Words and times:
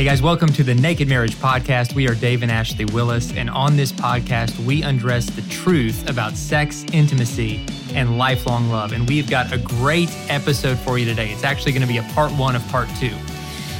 Hey 0.00 0.06
guys, 0.06 0.22
welcome 0.22 0.50
to 0.54 0.64
the 0.64 0.74
Naked 0.74 1.08
Marriage 1.08 1.34
Podcast. 1.34 1.94
We 1.94 2.08
are 2.08 2.14
Dave 2.14 2.42
and 2.42 2.50
Ashley 2.50 2.86
Willis, 2.86 3.34
and 3.34 3.50
on 3.50 3.76
this 3.76 3.92
podcast, 3.92 4.58
we 4.64 4.82
undress 4.82 5.26
the 5.26 5.42
truth 5.42 6.08
about 6.08 6.38
sex, 6.38 6.86
intimacy, 6.94 7.66
and 7.92 8.16
lifelong 8.16 8.70
love. 8.70 8.92
And 8.92 9.06
we've 9.06 9.28
got 9.28 9.52
a 9.52 9.58
great 9.58 10.08
episode 10.30 10.78
for 10.78 10.96
you 10.96 11.04
today. 11.04 11.30
It's 11.32 11.44
actually 11.44 11.72
going 11.72 11.82
to 11.82 11.86
be 11.86 11.98
a 11.98 12.02
part 12.14 12.32
one 12.32 12.56
of 12.56 12.66
part 12.68 12.88
two. 12.98 13.14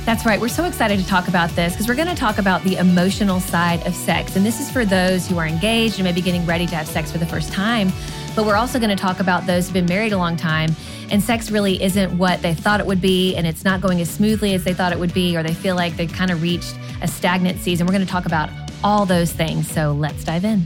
That's 0.04 0.26
right. 0.26 0.38
We're 0.38 0.48
so 0.48 0.64
excited 0.64 0.98
to 0.98 1.06
talk 1.06 1.26
about 1.28 1.48
this 1.50 1.72
because 1.72 1.88
we're 1.88 1.94
going 1.94 2.08
to 2.08 2.14
talk 2.14 2.36
about 2.36 2.62
the 2.64 2.76
emotional 2.76 3.40
side 3.40 3.86
of 3.86 3.94
sex. 3.94 4.36
And 4.36 4.44
this 4.44 4.60
is 4.60 4.70
for 4.70 4.84
those 4.84 5.26
who 5.26 5.38
are 5.38 5.46
engaged 5.46 5.94
and 5.94 6.04
maybe 6.04 6.20
getting 6.20 6.44
ready 6.44 6.66
to 6.66 6.76
have 6.76 6.86
sex 6.86 7.10
for 7.10 7.16
the 7.16 7.24
first 7.24 7.50
time. 7.50 7.92
But 8.36 8.46
we're 8.46 8.56
also 8.56 8.78
going 8.78 8.90
to 8.90 9.02
talk 9.02 9.20
about 9.20 9.46
those 9.46 9.66
who've 9.66 9.74
been 9.74 9.86
married 9.86 10.12
a 10.12 10.18
long 10.18 10.36
time 10.36 10.74
and 11.10 11.20
sex 11.22 11.50
really 11.50 11.82
isn't 11.82 12.16
what 12.16 12.40
they 12.42 12.54
thought 12.54 12.78
it 12.78 12.86
would 12.86 13.00
be 13.00 13.34
and 13.34 13.46
it's 13.46 13.64
not 13.64 13.80
going 13.80 14.00
as 14.00 14.08
smoothly 14.08 14.54
as 14.54 14.62
they 14.62 14.72
thought 14.72 14.92
it 14.92 14.98
would 14.98 15.12
be 15.12 15.36
or 15.36 15.42
they 15.42 15.54
feel 15.54 15.74
like 15.74 15.96
they've 15.96 16.12
kind 16.12 16.30
of 16.30 16.40
reached 16.40 16.76
a 17.02 17.08
stagnant 17.08 17.58
season. 17.58 17.86
We're 17.86 17.92
going 17.92 18.06
to 18.06 18.10
talk 18.10 18.26
about 18.26 18.48
all 18.84 19.04
those 19.04 19.32
things. 19.32 19.68
So 19.70 19.92
let's 19.92 20.24
dive 20.24 20.44
in. 20.44 20.64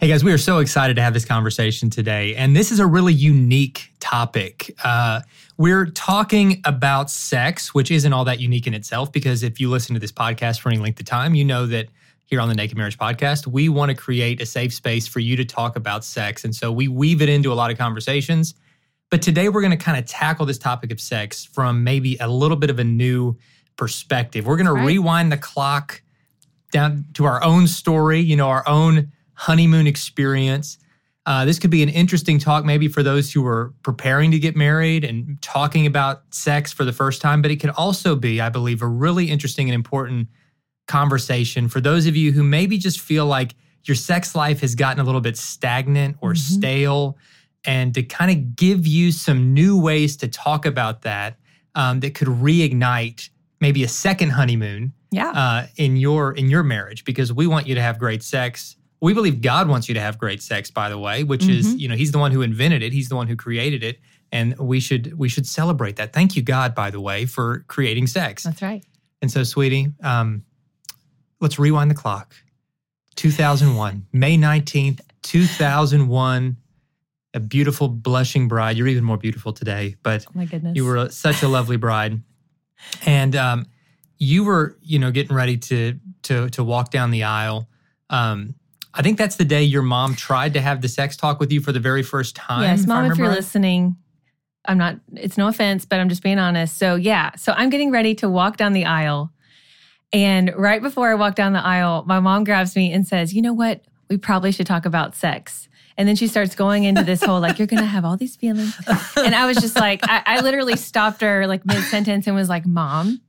Hey 0.00 0.08
guys, 0.08 0.22
we 0.22 0.32
are 0.32 0.38
so 0.38 0.58
excited 0.58 0.96
to 0.96 1.02
have 1.02 1.14
this 1.14 1.24
conversation 1.24 1.88
today. 1.88 2.34
And 2.34 2.54
this 2.54 2.70
is 2.70 2.80
a 2.80 2.86
really 2.86 3.14
unique 3.14 3.92
topic. 4.00 4.74
Uh, 4.84 5.22
we're 5.56 5.86
talking 5.86 6.60
about 6.64 7.10
sex, 7.10 7.72
which 7.72 7.90
isn't 7.90 8.12
all 8.12 8.24
that 8.24 8.40
unique 8.40 8.66
in 8.66 8.74
itself, 8.74 9.10
because 9.10 9.42
if 9.42 9.58
you 9.58 9.70
listen 9.70 9.94
to 9.94 10.00
this 10.00 10.12
podcast 10.12 10.60
for 10.60 10.68
any 10.68 10.78
length 10.78 11.00
of 11.00 11.06
time, 11.06 11.34
you 11.34 11.44
know 11.44 11.66
that 11.66 11.88
here 12.26 12.40
on 12.40 12.48
the 12.48 12.54
Naked 12.54 12.76
Marriage 12.76 12.98
Podcast, 12.98 13.46
we 13.46 13.68
want 13.68 13.90
to 13.90 13.94
create 13.94 14.40
a 14.40 14.46
safe 14.46 14.74
space 14.74 15.06
for 15.06 15.20
you 15.20 15.36
to 15.36 15.44
talk 15.44 15.76
about 15.76 16.04
sex. 16.04 16.44
And 16.44 16.54
so 16.54 16.72
we 16.72 16.88
weave 16.88 17.22
it 17.22 17.28
into 17.28 17.52
a 17.52 17.54
lot 17.54 17.70
of 17.70 17.78
conversations. 17.78 18.54
But 19.10 19.22
today 19.22 19.48
we're 19.48 19.60
going 19.60 19.76
to 19.76 19.82
kind 19.82 19.96
of 19.96 20.06
tackle 20.06 20.44
this 20.44 20.58
topic 20.58 20.90
of 20.90 21.00
sex 21.00 21.44
from 21.44 21.84
maybe 21.84 22.16
a 22.18 22.28
little 22.28 22.56
bit 22.56 22.68
of 22.68 22.80
a 22.80 22.84
new 22.84 23.36
perspective. 23.76 24.44
We're 24.44 24.56
going 24.56 24.66
to 24.66 24.72
right. 24.72 24.86
rewind 24.86 25.30
the 25.30 25.36
clock 25.36 26.02
down 26.72 27.04
to 27.14 27.24
our 27.24 27.42
own 27.44 27.68
story, 27.68 28.18
you 28.18 28.34
know, 28.34 28.48
our 28.48 28.66
own 28.66 29.12
honeymoon 29.34 29.86
experience. 29.86 30.78
Uh, 31.26 31.44
this 31.44 31.60
could 31.60 31.70
be 31.70 31.82
an 31.84 31.88
interesting 31.88 32.40
talk, 32.40 32.64
maybe 32.64 32.88
for 32.88 33.04
those 33.04 33.32
who 33.32 33.46
are 33.46 33.72
preparing 33.82 34.32
to 34.32 34.38
get 34.40 34.56
married 34.56 35.04
and 35.04 35.40
talking 35.42 35.86
about 35.86 36.22
sex 36.30 36.72
for 36.72 36.84
the 36.84 36.92
first 36.92 37.22
time. 37.22 37.40
But 37.40 37.52
it 37.52 37.56
could 37.56 37.70
also 37.70 38.16
be, 38.16 38.40
I 38.40 38.48
believe, 38.48 38.82
a 38.82 38.86
really 38.86 39.30
interesting 39.30 39.68
and 39.68 39.74
important 39.74 40.28
conversation 40.86 41.68
for 41.68 41.80
those 41.80 42.06
of 42.06 42.16
you 42.16 42.32
who 42.32 42.42
maybe 42.42 42.78
just 42.78 43.00
feel 43.00 43.26
like 43.26 43.54
your 43.84 43.94
sex 43.94 44.34
life 44.34 44.60
has 44.60 44.74
gotten 44.74 45.00
a 45.00 45.04
little 45.04 45.20
bit 45.20 45.36
stagnant 45.36 46.16
or 46.20 46.32
mm-hmm. 46.32 46.54
stale, 46.54 47.18
and 47.64 47.94
to 47.94 48.02
kind 48.02 48.30
of 48.30 48.56
give 48.56 48.86
you 48.86 49.12
some 49.12 49.54
new 49.54 49.80
ways 49.80 50.16
to 50.18 50.28
talk 50.28 50.66
about 50.66 51.02
that 51.02 51.36
um, 51.74 52.00
that 52.00 52.14
could 52.14 52.28
reignite 52.28 53.28
maybe 53.60 53.84
a 53.84 53.88
second 53.88 54.30
honeymoon 54.30 54.92
yeah. 55.12 55.30
Uh, 55.30 55.66
in 55.76 55.96
your 55.96 56.32
in 56.32 56.50
your 56.50 56.62
marriage 56.62 57.04
because 57.04 57.32
we 57.32 57.46
want 57.46 57.66
you 57.66 57.74
to 57.74 57.80
have 57.80 57.98
great 57.98 58.22
sex. 58.22 58.76
We 59.00 59.14
believe 59.14 59.40
God 59.40 59.68
wants 59.68 59.88
you 59.88 59.94
to 59.94 60.00
have 60.00 60.18
great 60.18 60.42
sex, 60.42 60.70
by 60.70 60.88
the 60.88 60.98
way, 60.98 61.22
which 61.22 61.42
mm-hmm. 61.42 61.58
is 61.58 61.74
you 61.74 61.88
know 61.88 61.94
He's 61.94 62.12
the 62.12 62.18
one 62.18 62.32
who 62.32 62.42
invented 62.42 62.82
it. 62.82 62.92
He's 62.92 63.08
the 63.08 63.16
one 63.16 63.28
who 63.28 63.36
created 63.36 63.84
it, 63.84 63.98
and 64.32 64.58
we 64.58 64.80
should 64.80 65.16
we 65.16 65.28
should 65.28 65.46
celebrate 65.46 65.96
that. 65.96 66.12
Thank 66.12 66.36
you, 66.36 66.42
God, 66.42 66.74
by 66.74 66.90
the 66.90 67.00
way, 67.00 67.24
for 67.24 67.64
creating 67.68 68.08
sex. 68.08 68.42
That's 68.42 68.60
right. 68.60 68.84
And 69.22 69.30
so, 69.30 69.44
sweetie, 69.44 69.92
um, 70.02 70.42
let's 71.40 71.58
rewind 71.58 71.90
the 71.90 71.94
clock. 71.94 72.34
2001, 73.16 74.06
May 74.12 74.36
19th, 74.36 75.00
2001. 75.22 76.56
A 77.34 77.40
beautiful, 77.40 77.88
blushing 77.88 78.48
bride. 78.48 78.78
You're 78.78 78.86
even 78.86 79.04
more 79.04 79.18
beautiful 79.18 79.52
today, 79.52 79.96
but 80.02 80.24
oh 80.26 80.30
my 80.32 80.46
goodness. 80.46 80.74
you 80.74 80.86
were 80.86 81.10
such 81.10 81.42
a 81.42 81.48
lovely 81.48 81.76
bride. 81.76 82.22
And 83.04 83.36
um, 83.36 83.66
you 84.18 84.44
were, 84.44 84.78
you 84.80 84.98
know, 84.98 85.10
getting 85.10 85.36
ready 85.36 85.58
to 85.58 85.98
to 86.22 86.48
to 86.50 86.64
walk 86.64 86.90
down 86.90 87.10
the 87.10 87.24
aisle. 87.24 87.68
Um, 88.08 88.54
I 88.94 89.02
think 89.02 89.18
that's 89.18 89.36
the 89.36 89.44
day 89.44 89.62
your 89.62 89.82
mom 89.82 90.14
tried 90.14 90.54
to 90.54 90.62
have 90.62 90.80
the 90.80 90.88
sex 90.88 91.14
talk 91.14 91.38
with 91.38 91.52
you 91.52 91.60
for 91.60 91.72
the 91.72 91.80
very 91.80 92.02
first 92.02 92.36
time. 92.36 92.62
Yes, 92.62 92.86
mom, 92.86 93.04
if, 93.04 93.12
if 93.12 93.18
you're 93.18 93.28
right. 93.28 93.36
listening, 93.36 93.96
I'm 94.64 94.78
not. 94.78 94.96
It's 95.14 95.36
no 95.36 95.48
offense, 95.48 95.84
but 95.84 96.00
I'm 96.00 96.08
just 96.08 96.22
being 96.22 96.38
honest. 96.38 96.78
So 96.78 96.94
yeah, 96.94 97.36
so 97.36 97.52
I'm 97.52 97.68
getting 97.68 97.90
ready 97.90 98.14
to 98.16 98.30
walk 98.30 98.56
down 98.56 98.72
the 98.72 98.86
aisle 98.86 99.30
and 100.12 100.52
right 100.56 100.80
before 100.80 101.10
I 101.10 101.14
walk 101.14 101.34
down 101.34 101.52
the 101.52 101.64
aisle, 101.64 102.04
my 102.06 102.20
mom 102.20 102.44
grabs 102.44 102.76
me 102.76 102.92
and 102.92 103.06
says, 103.06 103.34
You 103.34 103.42
know 103.42 103.52
what? 103.52 103.82
We 104.08 104.16
probably 104.16 104.52
should 104.52 104.66
talk 104.66 104.86
about 104.86 105.14
sex. 105.14 105.68
And 105.98 106.06
then 106.06 106.14
she 106.14 106.26
starts 106.26 106.54
going 106.54 106.84
into 106.84 107.02
this 107.02 107.24
whole, 107.24 107.40
like, 107.40 107.58
you're 107.58 107.66
to 107.66 107.84
have 107.84 108.04
all 108.04 108.18
these 108.18 108.36
feelings. 108.36 108.76
And 109.16 109.34
I 109.34 109.46
was 109.46 109.56
just 109.56 109.76
like, 109.76 110.00
I, 110.04 110.22
I 110.26 110.40
literally 110.40 110.76
stopped 110.76 111.22
her 111.22 111.46
like 111.46 111.64
mid 111.64 111.82
sentence 111.84 112.26
and 112.26 112.36
was 112.36 112.50
like, 112.50 112.66
Mom, 112.66 113.20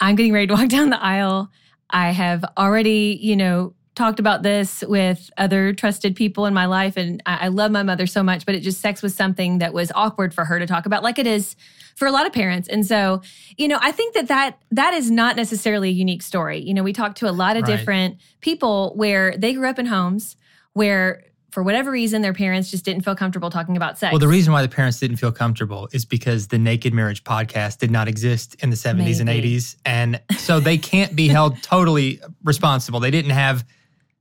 I'm 0.00 0.16
getting 0.16 0.32
ready 0.32 0.48
to 0.48 0.54
walk 0.54 0.68
down 0.68 0.90
the 0.90 1.02
aisle. 1.02 1.50
I 1.88 2.10
have 2.10 2.44
already, 2.58 3.18
you 3.20 3.36
know, 3.36 3.74
talked 3.94 4.18
about 4.18 4.42
this 4.42 4.82
with 4.88 5.30
other 5.36 5.72
trusted 5.72 6.16
people 6.16 6.46
in 6.46 6.54
my 6.54 6.66
life. 6.66 6.96
And 6.96 7.22
I, 7.26 7.46
I, 7.46 7.48
love 7.48 7.70
my 7.70 7.82
mother 7.82 8.06
so 8.06 8.22
much, 8.22 8.44
but 8.44 8.54
it 8.54 8.60
just 8.60 8.80
sex 8.80 9.02
was 9.02 9.14
something 9.14 9.58
that 9.58 9.72
was 9.72 9.92
awkward 9.94 10.34
for 10.34 10.44
her 10.44 10.58
to 10.58 10.66
talk 10.66 10.84
about, 10.86 11.02
like 11.02 11.18
it 11.18 11.26
is 11.26 11.54
for 11.94 12.06
a 12.06 12.10
lot 12.10 12.26
of 12.26 12.32
parents. 12.32 12.68
And 12.68 12.84
so, 12.84 13.22
you 13.56 13.68
know, 13.68 13.78
I 13.80 13.92
think 13.92 14.14
that 14.14 14.28
that, 14.28 14.58
that 14.72 14.94
is 14.94 15.10
not 15.10 15.36
necessarily 15.36 15.90
a 15.90 15.92
unique 15.92 16.22
story. 16.22 16.58
You 16.58 16.74
know, 16.74 16.82
we 16.82 16.92
talked 16.92 17.18
to 17.18 17.30
a 17.30 17.32
lot 17.32 17.56
of 17.56 17.62
right. 17.62 17.76
different 17.76 18.18
people 18.40 18.94
where 18.96 19.36
they 19.36 19.52
grew 19.52 19.68
up 19.68 19.78
in 19.78 19.86
homes 19.86 20.36
where 20.72 21.22
for 21.54 21.62
whatever 21.62 21.92
reason, 21.92 22.20
their 22.20 22.34
parents 22.34 22.68
just 22.68 22.84
didn't 22.84 23.04
feel 23.04 23.14
comfortable 23.14 23.48
talking 23.48 23.76
about 23.76 23.96
sex. 23.96 24.10
Well, 24.10 24.18
the 24.18 24.26
reason 24.26 24.52
why 24.52 24.62
the 24.62 24.68
parents 24.68 24.98
didn't 24.98 25.18
feel 25.18 25.30
comfortable 25.30 25.88
is 25.92 26.04
because 26.04 26.48
the 26.48 26.58
Naked 26.58 26.92
Marriage 26.92 27.22
podcast 27.22 27.78
did 27.78 27.92
not 27.92 28.08
exist 28.08 28.56
in 28.58 28.70
the 28.70 28.76
70s 28.76 28.96
Maybe. 28.96 29.20
and 29.20 29.28
80s. 29.28 29.76
And 29.84 30.20
so 30.36 30.58
they 30.58 30.76
can't 30.76 31.14
be 31.14 31.28
held 31.28 31.62
totally 31.62 32.20
responsible. 32.42 32.98
They 32.98 33.12
didn't 33.12 33.30
have 33.30 33.64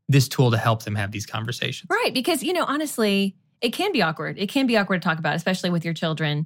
this 0.09 0.27
tool 0.27 0.51
to 0.51 0.57
help 0.57 0.83
them 0.83 0.95
have 0.95 1.11
these 1.11 1.25
conversations. 1.25 1.87
Right. 1.89 2.13
Because, 2.13 2.43
you 2.43 2.53
know, 2.53 2.65
honestly, 2.65 3.35
it 3.61 3.71
can 3.71 3.91
be 3.91 4.01
awkward. 4.01 4.37
It 4.37 4.49
can 4.49 4.67
be 4.67 4.77
awkward 4.77 5.01
to 5.01 5.07
talk 5.07 5.19
about, 5.19 5.35
especially 5.35 5.69
with 5.69 5.85
your 5.85 5.93
children. 5.93 6.45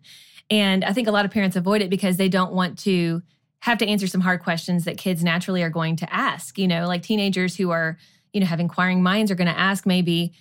And 0.50 0.86
I 0.86 0.94
think 0.94 1.08
a 1.08 1.12
lot 1.12 1.26
of 1.26 1.32
parents 1.32 1.56
avoid 1.56 1.82
it 1.82 1.90
because 1.90 2.18
they 2.18 2.30
don't 2.30 2.54
want 2.54 2.80
to 2.80 3.24
have 3.62 3.80
to 3.80 3.88
answer 3.88 4.08
some 4.08 4.22
hard 4.22 4.42
questions 4.44 4.86
that 4.86 4.98
kids 4.98 5.24
naturally 5.24 5.64
are 5.64 5.70
going 5.70 5.96
to 5.98 6.14
ask. 6.14 6.58
You 6.58 6.68
know, 6.68 6.88
like 6.88 7.02
teenagers 7.02 7.56
who 7.56 7.72
are, 7.72 7.98
you 8.32 8.40
know, 8.40 8.46
have 8.46 8.60
inquiring 8.60 9.02
minds 9.02 9.32
are 9.32 9.36
going 9.36 9.52
to 9.52 9.60
ask 9.60 9.86
maybe 9.86 10.34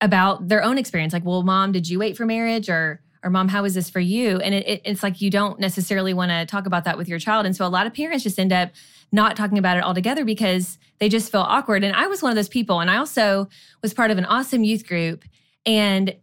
about 0.00 0.48
their 0.48 0.62
own 0.62 0.76
experience. 0.76 1.12
Like, 1.12 1.24
well, 1.24 1.42
mom, 1.42 1.72
did 1.72 1.88
you 1.88 1.98
wait 1.98 2.16
for 2.16 2.26
marriage? 2.26 2.68
Or, 2.68 3.00
or 3.22 3.30
mom, 3.30 3.48
how 3.48 3.64
is 3.64 3.74
this 3.74 3.90
for 3.90 4.00
you? 4.00 4.38
And 4.38 4.54
it, 4.54 4.68
it, 4.68 4.82
it's 4.84 5.02
like 5.02 5.20
you 5.20 5.30
don't 5.30 5.58
necessarily 5.58 6.14
want 6.14 6.30
to 6.30 6.46
talk 6.46 6.66
about 6.66 6.84
that 6.84 6.98
with 6.98 7.08
your 7.08 7.18
child. 7.18 7.46
And 7.46 7.56
so 7.56 7.66
a 7.66 7.68
lot 7.68 7.86
of 7.86 7.94
parents 7.94 8.22
just 8.22 8.38
end 8.38 8.52
up 8.52 8.70
not 9.12 9.36
talking 9.36 9.58
about 9.58 9.76
it 9.76 9.84
altogether 9.84 10.24
because 10.24 10.78
they 10.98 11.08
just 11.08 11.30
feel 11.30 11.42
awkward. 11.42 11.84
And 11.84 11.94
I 11.94 12.06
was 12.06 12.22
one 12.22 12.30
of 12.30 12.36
those 12.36 12.48
people. 12.48 12.80
And 12.80 12.90
I 12.90 12.96
also 12.96 13.48
was 13.82 13.94
part 13.94 14.10
of 14.10 14.18
an 14.18 14.24
awesome 14.24 14.64
youth 14.64 14.86
group. 14.86 15.24
And 15.64 16.14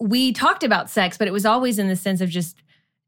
we 0.00 0.32
talked 0.32 0.62
about 0.62 0.90
sex, 0.90 1.16
but 1.16 1.28
it 1.28 1.32
was 1.32 1.46
always 1.46 1.78
in 1.78 1.88
the 1.88 1.96
sense 1.96 2.20
of 2.20 2.28
just 2.28 2.62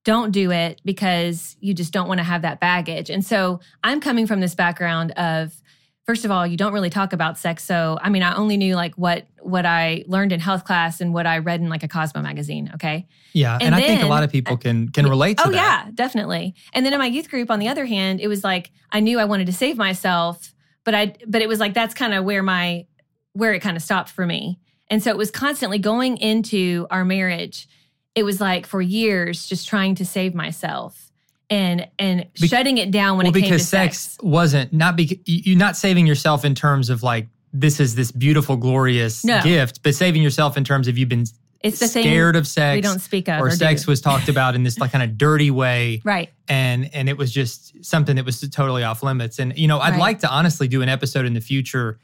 don't 0.05 0.31
do 0.31 0.51
it 0.51 0.81
because 0.85 1.57
you 1.61 1.75
just 1.75 1.93
don't 1.93 2.09
want 2.09 2.19
to 2.19 2.25
have 2.25 2.43
that 2.43 2.61
baggage. 2.61 3.11
And 3.11 3.25
so 3.25 3.61
I'm 3.85 4.01
coming 4.01 4.27
from 4.27 4.41
this 4.41 4.55
background 4.55 5.11
of 5.13 5.61
first 6.09 6.25
of 6.25 6.31
all, 6.31 6.47
you 6.47 6.57
don't 6.57 6.73
really 6.73 6.89
talk 6.89 7.13
about 7.13 7.37
sex. 7.37 7.63
So, 7.63 7.99
I 8.01 8.09
mean, 8.09 8.23
I 8.23 8.35
only 8.35 8.57
knew 8.57 8.75
like 8.75 8.95
what 8.95 9.27
what 9.43 9.67
I 9.67 10.05
learned 10.07 10.33
in 10.33 10.41
health 10.41 10.65
class 10.65 11.03
and 11.03 11.13
what 11.13 11.27
I 11.27 11.39
read 11.39 11.61
in 11.61 11.69
like 11.69 11.83
a 11.83 11.89
Cosmo 11.89 12.23
magazine. 12.23 12.71
Okay. 12.75 13.07
Yeah, 13.35 13.55
and, 13.55 13.63
and 13.63 13.75
then, 13.75 13.83
I 13.83 13.87
think 13.87 14.03
a 14.03 14.07
lot 14.07 14.23
of 14.23 14.33
people 14.33 14.55
uh, 14.55 14.57
can 14.57 14.89
can 14.89 15.07
relate 15.07 15.37
to 15.37 15.47
oh, 15.47 15.51
that. 15.51 15.85
yeah, 15.87 15.91
definitely. 15.95 16.55
And 16.73 16.87
then 16.87 16.95
in 16.95 16.99
my 16.99 17.07
youth 17.07 17.29
group, 17.29 17.51
on 17.51 17.59
the 17.59 17.69
other 17.69 17.85
hand, 17.85 18.21
it 18.21 18.29
was 18.29 18.43
like 18.43 18.71
I 18.91 19.01
knew 19.01 19.19
I 19.19 19.27
wanted 19.27 19.47
to 19.47 19.53
save 19.53 19.77
myself, 19.77 20.55
but 20.83 20.95
I 20.95 21.15
but 21.27 21.43
it 21.43 21.49
was 21.49 21.61
like 21.61 21.75
that's 21.75 21.95
kind 21.95 22.15
of 22.15 22.25
where 22.25 22.43
my 22.43 22.87
where 23.35 23.53
it 23.53 23.61
kind 23.61 23.77
of 23.77 23.83
stopped 23.83 24.09
for 24.09 24.25
me. 24.25 24.59
And 24.89 25.03
so 25.03 25.11
it 25.11 25.19
was 25.19 25.31
constantly 25.31 25.79
going 25.79 26.17
into 26.17 26.87
our 26.91 27.05
marriage. 27.05 27.69
It 28.15 28.23
was 28.23 28.41
like 28.41 28.65
for 28.65 28.81
years 28.81 29.47
just 29.47 29.69
trying 29.69 29.95
to 29.97 30.07
save 30.07 30.35
myself 30.35 31.08
and 31.51 31.89
and 31.99 32.27
Be- 32.41 32.49
shutting 32.49 32.79
it 32.79 32.91
down 32.91 33.17
when 33.17 33.27
well, 33.27 33.37
it 33.37 33.41
came 33.41 33.53
to 33.53 33.59
sex. 33.59 33.99
sex 33.99 34.19
wasn't 34.23 34.73
not 34.73 34.97
because 34.97 35.19
you're 35.25 35.59
not 35.59 35.77
saving 35.77 36.07
yourself 36.07 36.45
in 36.45 36.55
terms 36.55 36.91
of 36.91 37.03
like 37.03 37.29
this 37.53 37.81
is 37.81 37.95
this 37.95 38.13
beautiful 38.13 38.57
glorious 38.57 39.25
no. 39.25 39.41
gift, 39.43 39.83
but 39.83 39.95
saving 39.95 40.23
yourself 40.23 40.57
in 40.57 40.65
terms 40.65 40.87
of 40.87 40.99
you've 40.99 41.09
been 41.09 41.25
it's 41.61 41.81
the 41.81 41.89
scared 41.89 42.37
of 42.37 42.47
sex 42.47 42.77
we 42.77 42.81
don't 42.81 43.01
speak 43.01 43.29
of 43.29 43.41
or, 43.41 43.49
or 43.49 43.51
sex 43.51 43.85
was 43.85 44.01
talked 44.01 44.29
about 44.29 44.55
in 44.55 44.63
this 44.63 44.79
like 44.79 44.93
kind 44.93 45.03
of 45.03 45.19
dirty 45.19 45.51
way 45.51 46.01
right 46.05 46.31
and 46.47 46.89
and 46.95 47.09
it 47.09 47.17
was 47.17 47.33
just 47.33 47.85
something 47.85 48.15
that 48.15 48.25
was 48.25 48.41
totally 48.51 48.85
off 48.85 49.03
limits 49.03 49.41
and 49.41 49.57
you 49.59 49.67
know 49.67 49.81
i'd 49.81 49.91
right. 49.91 49.99
like 49.99 50.19
to 50.21 50.31
honestly 50.31 50.69
do 50.69 50.83
an 50.83 50.89
episode 50.89 51.27
in 51.27 51.35
the 51.35 51.41
future 51.41 51.99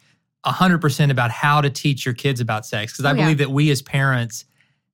100% 0.45 1.11
about 1.11 1.31
how 1.31 1.63
to 1.63 1.71
teach 1.71 2.05
your 2.05 2.15
kids 2.15 2.41
about 2.41 2.67
sex 2.67 2.93
because 2.93 3.05
i 3.05 3.13
oh, 3.13 3.15
believe 3.15 3.39
yeah. 3.39 3.47
that 3.47 3.51
we 3.51 3.71
as 3.71 3.81
parents 3.81 4.45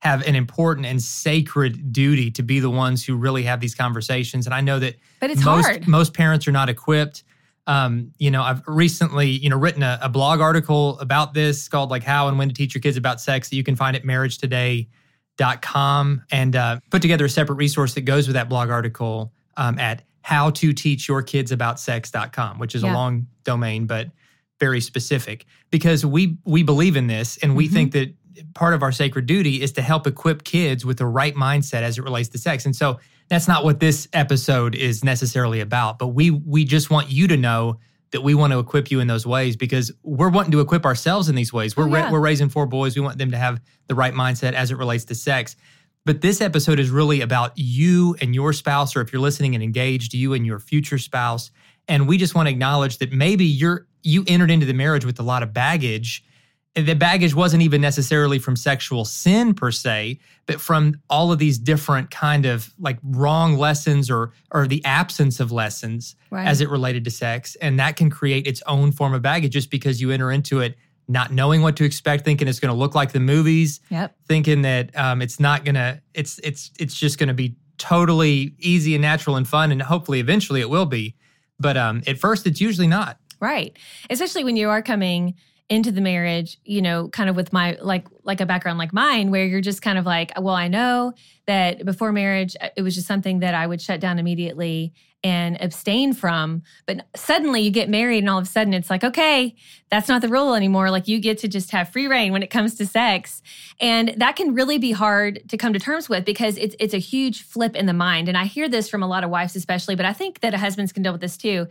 have 0.00 0.26
an 0.26 0.34
important 0.34 0.86
and 0.86 1.00
sacred 1.02 1.92
duty 1.92 2.30
to 2.32 2.42
be 2.42 2.58
the 2.60 2.70
ones 2.70 3.04
who 3.04 3.16
really 3.16 3.42
have 3.42 3.60
these 3.60 3.74
conversations. 3.74 4.46
And 4.46 4.54
I 4.54 4.60
know 4.62 4.78
that 4.78 4.96
but 5.20 5.30
it's 5.30 5.44
most, 5.44 5.66
hard. 5.66 5.86
most 5.86 6.14
parents 6.14 6.48
are 6.48 6.52
not 6.52 6.68
equipped. 6.70 7.22
Um, 7.66 8.12
you 8.18 8.30
know, 8.30 8.42
I've 8.42 8.62
recently, 8.66 9.28
you 9.28 9.50
know, 9.50 9.58
written 9.58 9.82
a, 9.82 9.98
a, 10.02 10.08
blog 10.08 10.40
article 10.40 10.98
about 10.98 11.34
this 11.34 11.68
called 11.68 11.90
like 11.90 12.02
how 12.02 12.28
and 12.28 12.38
when 12.38 12.48
to 12.48 12.54
teach 12.54 12.74
your 12.74 12.80
kids 12.80 12.96
about 12.96 13.20
sex 13.20 13.50
that 13.50 13.56
you 13.56 13.62
can 13.62 13.76
find 13.76 13.94
at 13.94 14.02
marriagetoday.com 15.38 16.22
and 16.32 16.56
uh, 16.56 16.80
put 16.90 17.02
together 17.02 17.26
a 17.26 17.28
separate 17.28 17.56
resource 17.56 17.94
that 17.94 18.00
goes 18.02 18.26
with 18.26 18.34
that 18.34 18.48
blog 18.48 18.70
article 18.70 19.32
um, 19.56 19.78
at 19.78 20.02
how 20.22 20.50
to 20.50 20.72
teach 20.72 21.06
your 21.08 21.22
kids 21.22 21.52
about 21.52 21.78
sex.com, 21.78 22.58
which 22.58 22.74
is 22.74 22.82
Yeah. 22.82 22.92
a 22.92 22.94
long 22.94 23.26
domain, 23.44 23.86
but 23.86 24.10
very 24.58 24.80
specific 24.80 25.46
because 25.70 26.04
we 26.04 26.36
we 26.44 26.62
believe 26.62 26.96
in 26.96 27.06
this 27.06 27.38
and 27.38 27.56
we 27.56 27.68
Mhm. 27.68 27.72
think 27.72 27.92
that 27.92 28.14
part 28.54 28.74
of 28.74 28.82
our 28.82 28.92
sacred 28.92 29.26
duty 29.26 29.62
is 29.62 29.72
to 29.72 29.82
help 29.82 30.06
equip 30.06 30.44
kids 30.44 30.84
with 30.84 30.98
the 30.98 31.06
right 31.06 31.34
mindset 31.34 31.82
as 31.82 31.98
it 31.98 32.02
relates 32.04 32.28
to 32.30 32.38
sex. 32.38 32.64
And 32.64 32.74
so 32.74 32.98
that's 33.28 33.46
not 33.46 33.64
what 33.64 33.80
this 33.80 34.08
episode 34.12 34.74
is 34.74 35.04
necessarily 35.04 35.60
about, 35.60 35.98
but 35.98 36.08
we 36.08 36.30
we 36.30 36.64
just 36.64 36.90
want 36.90 37.10
you 37.10 37.28
to 37.28 37.36
know 37.36 37.78
that 38.12 38.22
we 38.22 38.34
want 38.34 38.52
to 38.52 38.58
equip 38.58 38.90
you 38.90 38.98
in 38.98 39.06
those 39.06 39.24
ways 39.24 39.56
because 39.56 39.92
we're 40.02 40.30
wanting 40.30 40.50
to 40.50 40.60
equip 40.60 40.84
ourselves 40.84 41.28
in 41.28 41.36
these 41.36 41.52
ways. 41.52 41.76
We're 41.76 41.84
Oh, 41.88 41.92
ra- 41.92 42.10
we're 42.10 42.20
raising 42.20 42.48
four 42.48 42.66
boys. 42.66 42.96
We 42.96 43.02
want 43.02 43.18
them 43.18 43.30
to 43.30 43.36
have 43.38 43.60
the 43.86 43.94
right 43.94 44.12
mindset 44.12 44.52
as 44.54 44.72
it 44.72 44.78
relates 44.78 45.04
to 45.06 45.14
sex. 45.14 45.54
But 46.04 46.22
this 46.22 46.40
episode 46.40 46.80
is 46.80 46.90
really 46.90 47.20
about 47.20 47.52
you 47.56 48.16
and 48.20 48.34
your 48.34 48.52
spouse, 48.52 48.96
or 48.96 49.00
if 49.00 49.12
you're 49.12 49.22
listening 49.22 49.54
and 49.54 49.62
engaged, 49.62 50.12
you 50.12 50.32
and 50.32 50.44
your 50.44 50.58
future 50.58 50.98
spouse. 50.98 51.50
And 51.86 52.08
we 52.08 52.16
just 52.18 52.34
want 52.34 52.48
to 52.48 52.50
acknowledge 52.50 52.98
that 52.98 53.12
maybe 53.12 53.44
you're 53.44 53.86
you 54.02 54.24
entered 54.26 54.50
into 54.50 54.66
the 54.66 54.72
marriage 54.72 55.04
with 55.04 55.20
a 55.20 55.22
lot 55.22 55.42
of 55.42 55.52
baggage. 55.52 56.24
The 56.76 56.94
baggage 56.94 57.34
wasn't 57.34 57.62
even 57.64 57.80
necessarily 57.80 58.38
from 58.38 58.54
sexual 58.54 59.04
sin 59.04 59.54
per 59.54 59.72
se, 59.72 60.20
but 60.46 60.60
from 60.60 61.00
all 61.10 61.32
of 61.32 61.38
these 61.40 61.58
different 61.58 62.10
kind 62.12 62.46
of 62.46 62.72
like 62.78 62.98
wrong 63.02 63.56
lessons 63.58 64.08
or 64.08 64.32
or 64.52 64.68
the 64.68 64.84
absence 64.84 65.40
of 65.40 65.50
lessons 65.50 66.14
Right. 66.30 66.46
as 66.46 66.60
it 66.60 66.70
related 66.70 67.04
to 67.04 67.10
sex. 67.10 67.56
And 67.56 67.80
that 67.80 67.96
can 67.96 68.08
create 68.08 68.46
its 68.46 68.62
own 68.68 68.92
form 68.92 69.14
of 69.14 69.22
baggage 69.22 69.52
just 69.52 69.68
because 69.70 70.00
you 70.00 70.12
enter 70.12 70.30
into 70.30 70.60
it 70.60 70.76
not 71.08 71.32
knowing 71.32 71.60
what 71.62 71.74
to 71.76 71.84
expect, 71.84 72.24
thinking 72.24 72.46
it's 72.46 72.60
going 72.60 72.72
to 72.72 72.78
look 72.78 72.94
like 72.94 73.10
the 73.10 73.18
movies, 73.18 73.80
yep. 73.90 74.14
thinking 74.28 74.62
that 74.62 74.96
um, 74.96 75.20
it's 75.22 75.40
not 75.40 75.64
gonna 75.64 76.00
it's 76.14 76.38
it's 76.44 76.70
it's 76.78 76.94
just 76.94 77.18
gonna 77.18 77.34
be 77.34 77.56
totally 77.78 78.54
easy 78.60 78.94
and 78.94 79.02
natural 79.02 79.34
and 79.34 79.48
fun 79.48 79.72
and 79.72 79.82
hopefully 79.82 80.20
eventually 80.20 80.60
it 80.60 80.68
will 80.70 80.84
be 80.86 81.16
but 81.58 81.76
um, 81.76 82.02
at 82.06 82.18
first 82.18 82.46
it's 82.46 82.60
usually 82.60 82.86
not 82.86 83.16
Right. 83.40 83.74
Especially 84.10 84.44
when 84.44 84.56
you 84.56 84.68
are 84.68 84.82
coming 84.82 85.34
into 85.70 85.92
the 85.92 86.00
marriage, 86.00 86.58
you 86.64 86.82
know, 86.82 87.08
kind 87.08 87.30
of 87.30 87.36
with 87.36 87.52
my 87.52 87.78
like 87.80 88.04
like 88.24 88.40
a 88.40 88.46
background 88.46 88.76
like 88.76 88.92
mine 88.92 89.30
where 89.30 89.46
you're 89.46 89.60
just 89.60 89.80
kind 89.80 89.96
of 89.96 90.04
like, 90.04 90.32
well, 90.38 90.54
I 90.54 90.66
know 90.66 91.14
that 91.46 91.84
before 91.84 92.12
marriage 92.12 92.56
uh, 92.60 92.68
it 92.76 92.82
was 92.82 92.96
just 92.96 93.06
something 93.06 93.38
that 93.38 93.54
I 93.54 93.66
would 93.66 93.80
shut 93.80 94.00
down 94.00 94.18
immediately 94.18 94.92
and 95.22 95.60
abstain 95.60 96.12
from, 96.12 96.62
but 96.86 97.06
suddenly 97.14 97.60
you 97.60 97.70
get 97.70 97.88
married 97.88 98.18
and 98.18 98.30
all 98.30 98.38
of 98.38 98.44
a 98.44 98.48
sudden 98.48 98.72
it's 98.72 98.90
like, 98.90 99.04
okay, 99.04 99.54
that's 99.90 100.08
not 100.08 100.22
the 100.22 100.28
rule 100.28 100.54
anymore. 100.54 100.90
Like 100.90 101.06
you 101.06 101.20
get 101.20 101.38
to 101.38 101.48
just 101.48 101.70
have 101.70 101.90
free 101.90 102.08
reign 102.08 102.32
when 102.32 102.42
it 102.42 102.48
comes 102.48 102.74
to 102.76 102.86
sex. 102.86 103.42
And 103.80 104.14
that 104.16 104.34
can 104.34 104.54
really 104.54 104.78
be 104.78 104.92
hard 104.92 105.48
to 105.50 105.56
come 105.56 105.72
to 105.72 105.78
terms 105.78 106.08
with 106.08 106.24
because 106.24 106.56
it's 106.56 106.74
it's 106.80 106.94
a 106.94 106.98
huge 106.98 107.42
flip 107.42 107.76
in 107.76 107.86
the 107.86 107.92
mind. 107.92 108.28
And 108.28 108.36
I 108.36 108.46
hear 108.46 108.68
this 108.68 108.88
from 108.88 109.04
a 109.04 109.06
lot 109.06 109.22
of 109.22 109.30
wives 109.30 109.54
especially, 109.54 109.94
but 109.94 110.06
I 110.06 110.12
think 110.12 110.40
that 110.40 110.52
husbands 110.54 110.92
can 110.92 111.04
deal 111.04 111.12
with 111.12 111.20
this 111.20 111.36
too 111.36 111.68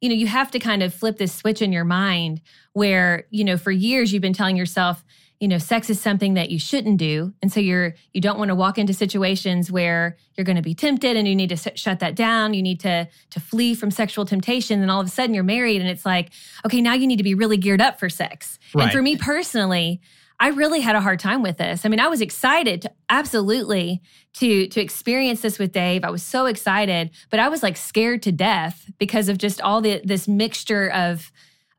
you 0.00 0.08
know, 0.08 0.14
you 0.14 0.26
have 0.26 0.50
to 0.52 0.58
kind 0.58 0.82
of 0.82 0.94
flip 0.94 1.18
this 1.18 1.34
switch 1.34 1.60
in 1.62 1.72
your 1.72 1.84
mind 1.84 2.40
where, 2.72 3.26
you 3.30 3.44
know, 3.44 3.56
for 3.56 3.70
years 3.70 4.12
you've 4.12 4.22
been 4.22 4.32
telling 4.32 4.56
yourself, 4.56 5.04
you 5.40 5.48
know, 5.48 5.58
sex 5.58 5.88
is 5.88 5.98
something 5.98 6.34
that 6.34 6.50
you 6.50 6.58
shouldn't 6.58 6.98
do. 6.98 7.32
And 7.40 7.50
so 7.50 7.60
you're, 7.60 7.94
you 8.12 8.20
don't 8.20 8.38
want 8.38 8.50
to 8.50 8.54
walk 8.54 8.76
into 8.76 8.92
situations 8.92 9.72
where 9.72 10.18
you're 10.36 10.44
going 10.44 10.56
to 10.56 10.62
be 10.62 10.74
tempted 10.74 11.16
and 11.16 11.26
you 11.26 11.34
need 11.34 11.48
to 11.48 11.54
s- 11.54 11.68
shut 11.76 12.00
that 12.00 12.14
down. 12.14 12.52
You 12.52 12.62
need 12.62 12.78
to, 12.80 13.08
to 13.30 13.40
flee 13.40 13.74
from 13.74 13.90
sexual 13.90 14.26
temptation. 14.26 14.82
And 14.82 14.90
all 14.90 15.00
of 15.00 15.06
a 15.06 15.10
sudden 15.10 15.34
you're 15.34 15.42
married 15.42 15.80
and 15.80 15.88
it's 15.88 16.04
like, 16.04 16.30
okay, 16.66 16.82
now 16.82 16.92
you 16.92 17.06
need 17.06 17.16
to 17.16 17.22
be 17.22 17.34
really 17.34 17.56
geared 17.56 17.80
up 17.80 17.98
for 17.98 18.10
sex. 18.10 18.58
And 18.84 18.92
for 18.92 19.00
me 19.00 19.16
personally, 19.16 20.02
I 20.40 20.48
really 20.48 20.80
had 20.80 20.96
a 20.96 21.00
hard 21.02 21.20
time 21.20 21.42
with 21.42 21.58
this. 21.58 21.84
I 21.84 21.90
mean, 21.90 22.00
I 22.00 22.08
was 22.08 22.22
excited 22.22 22.82
to 22.82 22.90
absolutely 23.10 24.00
to 24.34 24.66
to 24.68 24.80
experience 24.80 25.42
this 25.42 25.58
with 25.58 25.70
Dave. 25.72 26.02
I 26.02 26.10
was 26.10 26.22
so 26.22 26.46
excited, 26.46 27.10
but 27.30 27.38
I 27.38 27.48
was 27.50 27.62
like 27.62 27.76
scared 27.76 28.22
to 28.22 28.32
death 28.32 28.90
because 28.98 29.28
of 29.28 29.36
just 29.36 29.60
all 29.60 29.82
the 29.82 30.00
this 30.02 30.26
mixture 30.26 30.90
of 30.90 31.30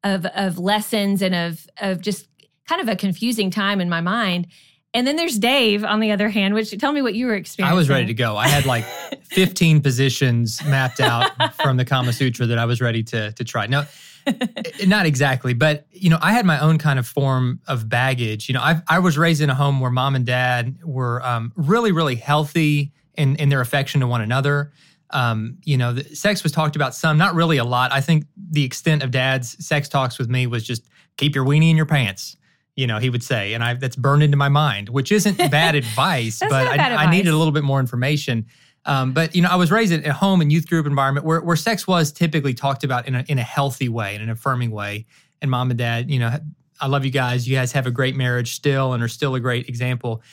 of 0.03 0.25
of 0.27 0.59
lessons 0.59 1.21
and 1.23 1.33
of 1.33 1.67
of 1.79 2.01
just 2.01 2.27
kind 2.69 2.79
of 2.79 2.87
a 2.87 2.95
confusing 2.95 3.49
time 3.49 3.81
in 3.81 3.89
my 3.89 3.99
mind. 4.01 4.47
And 4.93 5.07
then 5.07 5.15
there's 5.15 5.39
Dave 5.39 5.83
on 5.85 6.01
the 6.01 6.11
other 6.11 6.29
hand, 6.29 6.53
which 6.53 6.77
tell 6.77 6.91
me 6.91 7.01
what 7.01 7.15
you 7.15 7.25
were 7.25 7.35
experiencing. 7.35 7.73
i 7.73 7.75
was 7.75 7.89
ready 7.89 8.05
to 8.05 8.13
go 8.13 8.35
i 8.37 8.47
had 8.47 8.65
like 8.65 8.83
15 9.23 9.81
positions 9.81 10.61
mapped 10.65 10.99
out 10.99 11.31
from 11.55 11.77
the 11.77 11.85
kama 11.85 12.13
sutra 12.13 12.45
that 12.45 12.57
i 12.57 12.65
was 12.65 12.81
ready 12.81 13.01
to 13.03 13.31
to 13.31 13.43
try 13.43 13.65
no 13.67 13.79
eh, 13.79 13.85
not 14.87 15.05
exactly 15.05 15.53
but 15.53 15.85
you 15.91 16.09
know 16.09 16.17
i 16.21 16.31
had 16.31 16.45
my 16.45 16.59
own 16.59 16.77
kind 16.77 16.99
of 16.99 17.07
form 17.07 17.59
of 17.67 17.89
baggage. 17.89 18.47
You 18.49 18.53
know 18.53 18.61
i 18.61 18.81
i 18.87 18.99
was 18.99 19.17
raised 19.17 19.41
in 19.41 19.49
a 19.49 19.55
home 19.55 19.79
where 19.79 19.91
mom 19.91 20.15
and 20.15 20.25
dad 20.25 20.77
were 20.83 21.23
um, 21.25 21.51
really 21.55 21.91
really 21.91 22.15
healthy 22.15 22.91
in 23.15 23.35
in 23.35 23.49
their 23.49 23.61
affection 23.61 24.01
to 24.01 24.07
one 24.07 24.21
another. 24.21 24.71
Um, 25.09 25.57
you 25.65 25.77
know 25.77 25.93
the, 25.93 26.15
sex 26.15 26.43
was 26.43 26.51
talked 26.51 26.75
about 26.75 26.95
some 26.95 27.17
not 27.17 27.35
really 27.35 27.57
a 27.57 27.65
lot. 27.65 27.91
I 27.91 28.01
think 28.01 28.25
the 28.37 28.63
extent 28.63 29.03
of 29.03 29.11
dad's 29.11 29.63
sex 29.65 29.89
talks 29.89 30.17
with 30.17 30.29
me 30.29 30.47
was 30.47 30.63
just 30.63 30.87
keep 31.17 31.35
your 31.35 31.45
weenie 31.45 31.69
in 31.69 31.77
your 31.77 31.85
pants 31.85 32.37
you 32.75 32.87
know 32.87 32.99
he 32.99 33.09
would 33.09 33.23
say 33.23 33.53
and 33.53 33.63
i 33.63 33.73
that's 33.73 33.97
burned 33.97 34.23
into 34.23 34.37
my 34.37 34.47
mind 34.47 34.89
which 34.89 35.11
isn't 35.11 35.37
bad 35.51 35.75
advice 35.83 36.39
but 36.39 36.53
I, 36.53 36.77
bad 36.77 36.93
I 36.93 37.11
needed 37.11 37.33
a 37.33 37.37
little 37.37 37.51
bit 37.51 37.63
more 37.63 37.79
information 37.79 38.45
um, 38.85 39.13
but 39.13 39.35
you 39.35 39.41
know, 39.41 39.49
I 39.49 39.55
was 39.55 39.71
raised 39.71 39.91
in 39.91 40.05
a 40.05 40.13
home 40.13 40.41
and 40.41 40.51
youth 40.51 40.67
group 40.67 40.85
environment 40.85 41.25
where, 41.25 41.41
where 41.41 41.55
sex 41.55 41.87
was 41.87 42.11
typically 42.11 42.53
talked 42.53 42.83
about 42.83 43.07
in 43.07 43.15
a, 43.15 43.25
in 43.27 43.37
a 43.37 43.43
healthy 43.43 43.89
way, 43.89 44.15
in 44.15 44.21
an 44.21 44.29
affirming 44.29 44.71
way. 44.71 45.05
And 45.41 45.51
mom 45.51 45.69
and 45.69 45.77
dad, 45.77 46.09
you 46.09 46.19
know, 46.19 46.37
I 46.79 46.87
love 46.87 47.05
you 47.05 47.11
guys. 47.11 47.47
You 47.47 47.55
guys 47.55 47.71
have 47.73 47.85
a 47.85 47.91
great 47.91 48.15
marriage 48.15 48.55
still 48.55 48.93
and 48.93 49.03
are 49.03 49.07
still 49.07 49.35
a 49.35 49.39
great 49.39 49.69
example. 49.69 50.23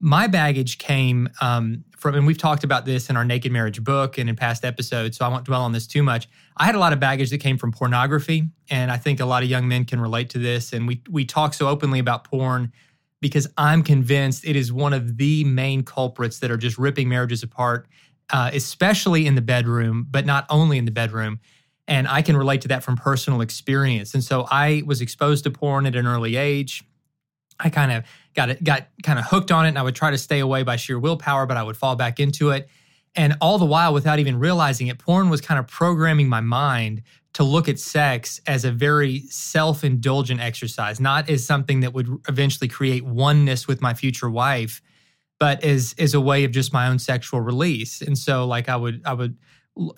My 0.00 0.26
baggage 0.26 0.76
came 0.76 1.30
um, 1.40 1.84
from, 1.96 2.14
and 2.14 2.26
we've 2.26 2.36
talked 2.36 2.62
about 2.62 2.84
this 2.84 3.08
in 3.08 3.16
our 3.16 3.24
Naked 3.24 3.50
Marriage 3.50 3.82
book 3.82 4.18
and 4.18 4.28
in 4.28 4.36
past 4.36 4.64
episodes, 4.64 5.16
so 5.16 5.24
I 5.24 5.28
won't 5.28 5.46
dwell 5.46 5.62
on 5.62 5.72
this 5.72 5.86
too 5.86 6.02
much. 6.02 6.28
I 6.58 6.66
had 6.66 6.74
a 6.74 6.78
lot 6.78 6.92
of 6.92 7.00
baggage 7.00 7.30
that 7.30 7.38
came 7.38 7.56
from 7.56 7.72
pornography, 7.72 8.50
and 8.68 8.90
I 8.90 8.98
think 8.98 9.20
a 9.20 9.24
lot 9.24 9.42
of 9.42 9.48
young 9.48 9.66
men 9.66 9.86
can 9.86 10.00
relate 10.00 10.28
to 10.30 10.38
this. 10.38 10.74
And 10.74 10.86
we 10.86 11.00
we 11.08 11.24
talk 11.24 11.54
so 11.54 11.68
openly 11.68 12.00
about 12.00 12.24
porn 12.24 12.72
because 13.24 13.48
I'm 13.56 13.82
convinced 13.82 14.44
it 14.44 14.54
is 14.54 14.70
one 14.70 14.92
of 14.92 15.16
the 15.16 15.44
main 15.44 15.82
culprits 15.82 16.40
that 16.40 16.50
are 16.50 16.58
just 16.58 16.76
ripping 16.76 17.08
marriages 17.08 17.42
apart, 17.42 17.88
uh, 18.28 18.50
especially 18.52 19.26
in 19.26 19.34
the 19.34 19.40
bedroom, 19.40 20.06
but 20.10 20.26
not 20.26 20.44
only 20.50 20.76
in 20.76 20.84
the 20.84 20.90
bedroom. 20.90 21.40
And 21.88 22.06
I 22.06 22.20
can 22.20 22.36
relate 22.36 22.60
to 22.60 22.68
that 22.68 22.82
from 22.84 22.98
personal 22.98 23.40
experience. 23.40 24.12
And 24.12 24.22
so 24.22 24.46
I 24.50 24.82
was 24.84 25.00
exposed 25.00 25.44
to 25.44 25.50
porn 25.50 25.86
at 25.86 25.96
an 25.96 26.06
early 26.06 26.36
age. 26.36 26.84
I 27.58 27.70
kind 27.70 27.92
of 27.92 28.04
got 28.34 28.50
it, 28.50 28.62
got 28.62 28.88
kind 29.02 29.18
of 29.18 29.24
hooked 29.24 29.50
on 29.50 29.64
it, 29.64 29.70
and 29.70 29.78
I 29.78 29.82
would 29.84 29.94
try 29.94 30.10
to 30.10 30.18
stay 30.18 30.40
away 30.40 30.62
by 30.62 30.76
sheer 30.76 30.98
willpower, 30.98 31.46
but 31.46 31.56
I 31.56 31.62
would 31.62 31.78
fall 31.78 31.96
back 31.96 32.20
into 32.20 32.50
it. 32.50 32.68
And 33.16 33.36
all 33.40 33.58
the 33.58 33.64
while, 33.64 33.94
without 33.94 34.18
even 34.18 34.38
realizing 34.38 34.88
it, 34.88 34.98
porn 34.98 35.30
was 35.30 35.40
kind 35.40 35.58
of 35.58 35.66
programming 35.68 36.28
my 36.28 36.40
mind 36.40 37.02
to 37.34 37.44
look 37.44 37.68
at 37.68 37.78
sex 37.78 38.40
as 38.46 38.64
a 38.64 38.70
very 38.70 39.20
self 39.28 39.84
indulgent 39.84 40.40
exercise, 40.40 41.00
not 41.00 41.28
as 41.28 41.46
something 41.46 41.80
that 41.80 41.92
would 41.92 42.08
eventually 42.28 42.68
create 42.68 43.04
oneness 43.04 43.68
with 43.68 43.80
my 43.80 43.94
future 43.94 44.30
wife, 44.30 44.80
but 45.38 45.62
as, 45.62 45.94
as 45.98 46.14
a 46.14 46.20
way 46.20 46.44
of 46.44 46.52
just 46.52 46.72
my 46.72 46.88
own 46.88 46.98
sexual 46.98 47.40
release. 47.40 48.00
And 48.02 48.16
so, 48.16 48.46
like, 48.46 48.68
I 48.68 48.76
would, 48.76 49.02
I 49.04 49.14
would, 49.14 49.36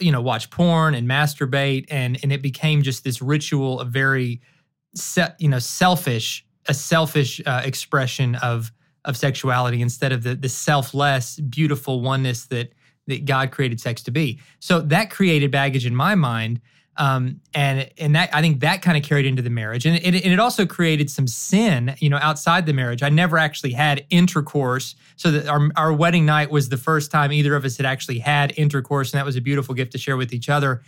you 0.01 0.13
know, 0.13 0.23
watch 0.23 0.51
porn 0.51 0.95
and 0.95 1.09
masturbate, 1.09 1.87
and, 1.91 2.19
and 2.23 2.33
it 2.33 2.43
became 2.43 2.83
just 2.83 3.05
this 3.05 3.23
ritual 3.23 3.81
of 3.81 3.91
very, 3.91 4.41
se- 4.95 5.35
you 5.39 5.49
know, 5.49 5.59
selfish, 5.59 6.45
a 6.67 6.75
selfish 6.75 7.41
uh, 7.47 7.63
expression 7.65 8.35
of, 8.37 8.73
of 9.05 9.17
sexuality 9.17 9.83
instead 9.83 10.13
of 10.13 10.23
the, 10.23 10.35
the 10.35 10.49
selfless, 10.49 11.39
beautiful 11.39 12.01
oneness 12.01 12.47
that, 12.47 12.73
that 13.07 13.25
God 13.25 13.51
created 13.51 13.81
sex 13.81 14.03
to 14.05 14.11
be. 14.11 14.41
So 14.61 14.81
that 14.81 15.11
created 15.11 15.51
baggage 15.51 15.87
in 15.87 15.95
my 15.95 16.15
mind. 16.15 16.61
Um, 16.99 17.43
and 17.53 17.91
and 17.99 18.15
that 18.15 18.35
I 18.35 18.41
think 18.41 18.61
that 18.61 18.81
kind 18.81 18.97
of 18.97 19.03
carried 19.03 19.27
into 19.27 19.43
the 19.43 19.51
marriage, 19.51 19.85
and 19.85 19.97
it, 19.97 20.25
and 20.25 20.33
it 20.33 20.41
also 20.41 20.65
created 20.65 21.11
some 21.11 21.27
sin, 21.27 21.95
you 21.99 22.09
know, 22.09 22.19
outside 22.23 22.65
the 22.65 22.73
marriage. 22.73 23.03
I 23.03 23.11
never 23.11 23.37
actually 23.37 23.73
had 23.73 24.07
intercourse, 24.09 24.95
so 25.17 25.31
that 25.31 25.47
our 25.47 25.69
our 25.77 25.93
wedding 25.93 26.25
night 26.25 26.51
was 26.51 26.71
the 26.71 26.79
first 26.79 27.11
time 27.11 27.33
either 27.33 27.55
of 27.55 27.67
us 27.67 27.77
had 27.77 27.85
actually 27.85 28.21
had 28.21 28.55
intercourse, 28.57 29.13
and 29.13 29.19
that 29.19 29.27
was 29.27 29.37
a 29.37 29.43
beautiful 29.43 29.75
gift 29.75 29.93
to 29.93 29.99
share 29.99 30.17
with 30.17 30.33
each 30.33 30.49
other. 30.49 30.81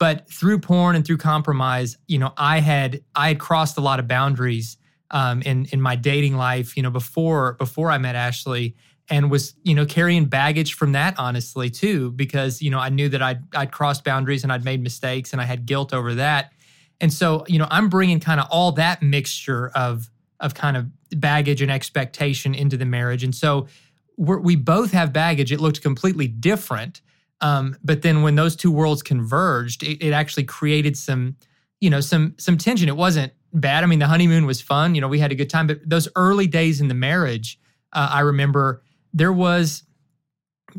But 0.00 0.28
through 0.28 0.58
porn 0.58 0.96
and 0.96 1.06
through 1.06 1.18
compromise, 1.18 1.98
you 2.08 2.18
know, 2.18 2.32
I 2.36 2.58
had 2.58 3.04
I 3.14 3.28
had 3.28 3.38
crossed 3.38 3.78
a 3.78 3.80
lot 3.80 4.00
of 4.00 4.08
boundaries 4.08 4.76
um, 5.12 5.40
in 5.42 5.66
in 5.66 5.80
my 5.80 5.94
dating 5.94 6.36
life, 6.36 6.76
you 6.76 6.82
know, 6.82 6.90
before 6.90 7.52
before 7.54 7.92
I 7.92 7.98
met 7.98 8.16
Ashley, 8.16 8.74
and 9.10 9.30
was 9.30 9.54
you 9.62 9.74
know 9.74 9.84
carrying 9.84 10.26
baggage 10.26 10.74
from 10.74 10.92
that 10.92 11.14
honestly 11.18 11.70
too 11.70 12.10
because 12.12 12.62
you 12.62 12.70
know 12.70 12.78
I 12.78 12.88
knew 12.88 13.08
that 13.08 13.22
I'd 13.22 13.42
I'd 13.54 13.72
crossed 13.72 14.04
boundaries 14.04 14.42
and 14.42 14.52
I'd 14.52 14.64
made 14.64 14.82
mistakes 14.82 15.32
and 15.32 15.40
I 15.40 15.44
had 15.44 15.66
guilt 15.66 15.92
over 15.92 16.14
that. 16.14 16.52
And 17.00 17.12
so 17.12 17.44
you 17.48 17.58
know 17.58 17.68
I'm 17.70 17.88
bringing 17.88 18.20
kind 18.20 18.40
of 18.40 18.46
all 18.50 18.72
that 18.72 19.02
mixture 19.02 19.70
of 19.74 20.10
of 20.40 20.54
kind 20.54 20.76
of 20.76 20.86
baggage 21.10 21.62
and 21.62 21.70
expectation 21.70 22.54
into 22.54 22.76
the 22.76 22.84
marriage. 22.84 23.24
And 23.24 23.34
so 23.34 23.68
we 24.16 24.54
both 24.54 24.92
have 24.92 25.12
baggage. 25.12 25.50
It 25.50 25.60
looked 25.60 25.82
completely 25.82 26.28
different 26.28 27.00
um, 27.40 27.76
but 27.84 28.02
then 28.02 28.22
when 28.22 28.36
those 28.36 28.56
two 28.56 28.70
worlds 28.70 29.02
converged 29.02 29.82
it, 29.82 30.02
it 30.02 30.12
actually 30.12 30.44
created 30.44 30.96
some 30.96 31.36
you 31.80 31.90
know 31.90 32.00
some 32.00 32.34
some 32.38 32.56
tension. 32.56 32.88
It 32.88 32.96
wasn't 32.96 33.32
bad. 33.52 33.84
I 33.84 33.86
mean 33.86 33.98
the 33.98 34.06
honeymoon 34.06 34.46
was 34.46 34.60
fun. 34.60 34.94
You 34.94 35.00
know 35.00 35.08
we 35.08 35.18
had 35.18 35.30
a 35.32 35.34
good 35.34 35.50
time. 35.50 35.66
But 35.66 35.80
those 35.88 36.08
early 36.16 36.46
days 36.46 36.80
in 36.80 36.88
the 36.88 36.94
marriage 36.94 37.58
uh, 37.92 38.08
I 38.10 38.20
remember 38.20 38.82
there 39.14 39.32
was 39.32 39.84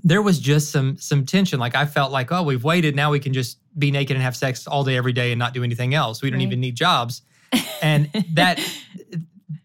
there 0.03 0.21
was 0.21 0.39
just 0.39 0.71
some 0.71 0.97
some 0.97 1.25
tension. 1.25 1.59
Like 1.59 1.73
I 1.75 1.85
felt 1.85 2.11
like, 2.11 2.31
oh, 2.31 2.43
we've 2.43 2.63
waited. 2.63 2.95
Now 2.95 3.11
we 3.11 3.19
can 3.19 3.33
just 3.33 3.57
be 3.77 3.91
naked 3.91 4.15
and 4.15 4.23
have 4.23 4.35
sex 4.35 4.67
all 4.67 4.83
day, 4.83 4.97
every 4.97 5.13
day, 5.13 5.31
and 5.31 5.39
not 5.39 5.53
do 5.53 5.63
anything 5.63 5.93
else. 5.93 6.21
We 6.21 6.29
don't 6.29 6.39
Right. 6.39 6.47
even 6.47 6.59
need 6.59 6.75
jobs. 6.75 7.21
And 7.81 8.09
that, 8.33 8.59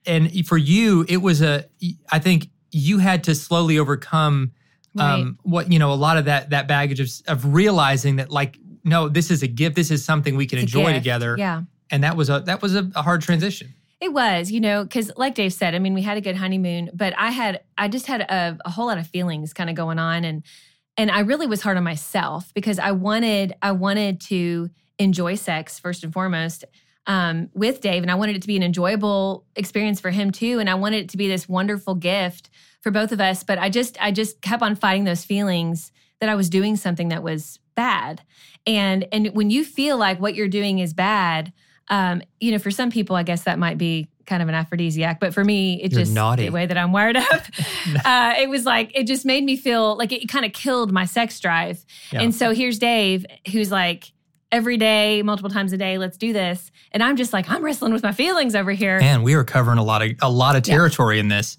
and 0.06 0.46
for 0.46 0.58
you, 0.58 1.04
it 1.08 1.16
was 1.18 1.42
a. 1.42 1.64
I 2.12 2.18
think 2.18 2.48
you 2.70 2.98
had 2.98 3.24
to 3.24 3.34
slowly 3.34 3.78
overcome 3.78 4.52
um, 4.98 5.38
what 5.42 5.72
you 5.72 5.78
know 5.78 5.92
a 5.92 5.94
lot 5.94 6.16
of 6.18 6.26
that 6.26 6.50
that 6.50 6.68
baggage 6.68 7.00
of 7.00 7.08
of 7.26 7.52
realizing 7.54 8.16
that 8.16 8.30
like 8.30 8.58
no, 8.84 9.08
this 9.08 9.30
is 9.30 9.42
a 9.42 9.46
gift. 9.48 9.76
This 9.76 9.90
is 9.90 10.04
something 10.04 10.36
we 10.36 10.46
can 10.46 10.58
It's 10.58 10.64
enjoy 10.74 10.92
together. 10.92 11.34
Yeah. 11.38 11.62
And 11.90 12.04
that 12.04 12.16
was 12.16 12.28
a 12.30 12.40
that 12.40 12.60
was 12.62 12.74
a, 12.74 12.90
a 12.94 13.02
hard 13.02 13.22
transition. 13.22 13.74
It 14.00 14.14
was, 14.14 14.50
you 14.50 14.60
know, 14.60 14.82
because 14.82 15.12
like 15.16 15.34
Dave 15.34 15.52
said, 15.52 15.74
I 15.74 15.78
mean, 15.78 15.92
we 15.92 16.00
had 16.00 16.16
a 16.16 16.22
good 16.22 16.36
honeymoon, 16.36 16.90
but 16.94 17.12
I 17.18 17.30
had, 17.30 17.60
I 17.76 17.88
just 17.88 18.06
had 18.06 18.22
a, 18.22 18.58
a 18.64 18.70
whole 18.70 18.86
lot 18.86 18.96
of 18.96 19.06
feelings 19.06 19.52
kind 19.52 19.68
of 19.68 19.76
going 19.76 19.98
on, 19.98 20.24
and 20.24 20.42
and 20.96 21.10
I 21.10 21.20
really 21.20 21.46
was 21.46 21.62
hard 21.62 21.76
on 21.76 21.84
myself 21.84 22.52
because 22.52 22.78
I 22.78 22.92
wanted, 22.92 23.54
I 23.62 23.72
wanted 23.72 24.20
to 24.22 24.70
enjoy 24.98 25.34
sex 25.34 25.78
first 25.78 26.04
and 26.04 26.12
foremost 26.12 26.64
um, 27.06 27.48
with 27.54 27.80
Dave, 27.80 28.02
and 28.02 28.10
I 28.10 28.14
wanted 28.14 28.36
it 28.36 28.42
to 28.42 28.48
be 28.48 28.56
an 28.56 28.62
enjoyable 28.62 29.46
experience 29.54 30.00
for 30.00 30.10
him 30.10 30.30
too, 30.30 30.58
and 30.58 30.68
I 30.70 30.74
wanted 30.74 31.04
it 31.04 31.08
to 31.10 31.16
be 31.16 31.28
this 31.28 31.48
wonderful 31.48 31.94
gift 31.94 32.48
for 32.80 32.90
both 32.90 33.12
of 33.12 33.20
us. 33.20 33.44
But 33.44 33.58
I 33.58 33.68
just, 33.68 34.02
I 34.02 34.12
just 34.12 34.40
kept 34.40 34.62
on 34.62 34.76
fighting 34.76 35.04
those 35.04 35.24
feelings 35.24 35.92
that 36.20 36.28
I 36.28 36.34
was 36.34 36.48
doing 36.50 36.76
something 36.76 37.08
that 37.08 37.22
was 37.22 37.58
bad, 37.74 38.22
and 38.66 39.06
and 39.12 39.28
when 39.28 39.50
you 39.50 39.64
feel 39.64 39.98
like 39.98 40.20
what 40.20 40.34
you're 40.34 40.48
doing 40.48 40.78
is 40.78 40.94
bad 40.94 41.52
um, 41.90 42.22
you 42.40 42.52
know, 42.52 42.58
for 42.58 42.70
some 42.70 42.90
people, 42.90 43.16
I 43.16 43.22
guess 43.24 43.42
that 43.44 43.58
might 43.58 43.76
be 43.76 44.08
kind 44.26 44.42
of 44.42 44.48
an 44.48 44.54
aphrodisiac, 44.54 45.18
but 45.18 45.34
for 45.34 45.44
me, 45.44 45.82
it 45.82 45.90
You're 45.92 46.02
just 46.02 46.12
naughty. 46.14 46.44
the 46.46 46.50
way 46.50 46.64
that 46.64 46.78
I'm 46.78 46.92
wired 46.92 47.16
up. 47.16 47.42
uh, 48.04 48.34
it 48.38 48.48
was 48.48 48.64
like 48.64 48.92
it 48.94 49.06
just 49.08 49.26
made 49.26 49.42
me 49.44 49.56
feel 49.56 49.96
like 49.96 50.12
it 50.12 50.28
kind 50.28 50.44
of 50.44 50.52
killed 50.52 50.92
my 50.92 51.04
sex 51.04 51.40
drive. 51.40 51.84
Yeah. 52.12 52.22
And 52.22 52.34
so 52.34 52.54
here's 52.54 52.78
Dave, 52.78 53.26
who's 53.50 53.70
like 53.72 54.12
every 54.52 54.76
day, 54.76 55.22
multiple 55.22 55.50
times 55.50 55.72
a 55.72 55.76
day, 55.76 55.98
let's 55.98 56.16
do 56.16 56.32
this, 56.32 56.70
and 56.92 57.02
I'm 57.02 57.16
just 57.16 57.32
like 57.32 57.50
I'm 57.50 57.64
wrestling 57.64 57.92
with 57.92 58.02
my 58.04 58.12
feelings 58.12 58.54
over 58.54 58.70
here. 58.72 59.00
Man, 59.00 59.22
we 59.24 59.34
are 59.34 59.44
covering 59.44 59.78
a 59.78 59.84
lot 59.84 60.00
of 60.02 60.12
a 60.22 60.30
lot 60.30 60.54
of 60.56 60.66
Yeah. 60.66 60.74
territory 60.74 61.18
in 61.18 61.26
this, 61.28 61.58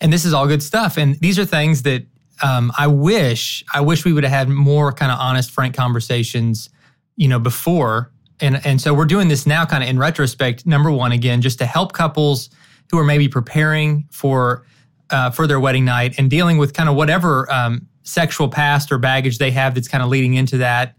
and 0.00 0.12
this 0.12 0.24
is 0.24 0.32
all 0.32 0.46
good 0.46 0.62
stuff. 0.62 0.96
And 0.96 1.16
these 1.20 1.36
are 1.38 1.44
things 1.44 1.82
that 1.82 2.04
um, 2.42 2.72
I 2.78 2.86
wish 2.86 3.64
I 3.74 3.80
wish 3.80 4.04
we 4.04 4.12
would 4.12 4.22
have 4.24 4.32
had 4.32 4.48
more 4.48 4.92
kind 4.92 5.10
of 5.10 5.18
honest, 5.18 5.50
frank 5.50 5.74
conversations, 5.74 6.70
you 7.16 7.26
know, 7.26 7.40
before. 7.40 8.12
And 8.40 8.64
and 8.64 8.80
so 8.80 8.92
we're 8.92 9.04
doing 9.04 9.28
this 9.28 9.46
now, 9.46 9.64
kind 9.64 9.82
of 9.82 9.88
in 9.88 9.98
retrospect. 9.98 10.66
Number 10.66 10.90
one, 10.90 11.12
again, 11.12 11.40
just 11.40 11.58
to 11.58 11.66
help 11.66 11.92
couples 11.92 12.50
who 12.90 12.98
are 12.98 13.04
maybe 13.04 13.28
preparing 13.28 14.06
for 14.10 14.66
uh, 15.10 15.30
for 15.30 15.46
their 15.46 15.60
wedding 15.60 15.84
night 15.84 16.18
and 16.18 16.30
dealing 16.30 16.58
with 16.58 16.72
kind 16.72 16.88
of 16.88 16.96
whatever 16.96 17.50
um, 17.52 17.86
sexual 18.02 18.48
past 18.48 18.90
or 18.90 18.98
baggage 18.98 19.38
they 19.38 19.50
have 19.50 19.74
that's 19.74 19.88
kind 19.88 20.02
of 20.02 20.10
leading 20.10 20.34
into 20.34 20.58
that. 20.58 20.96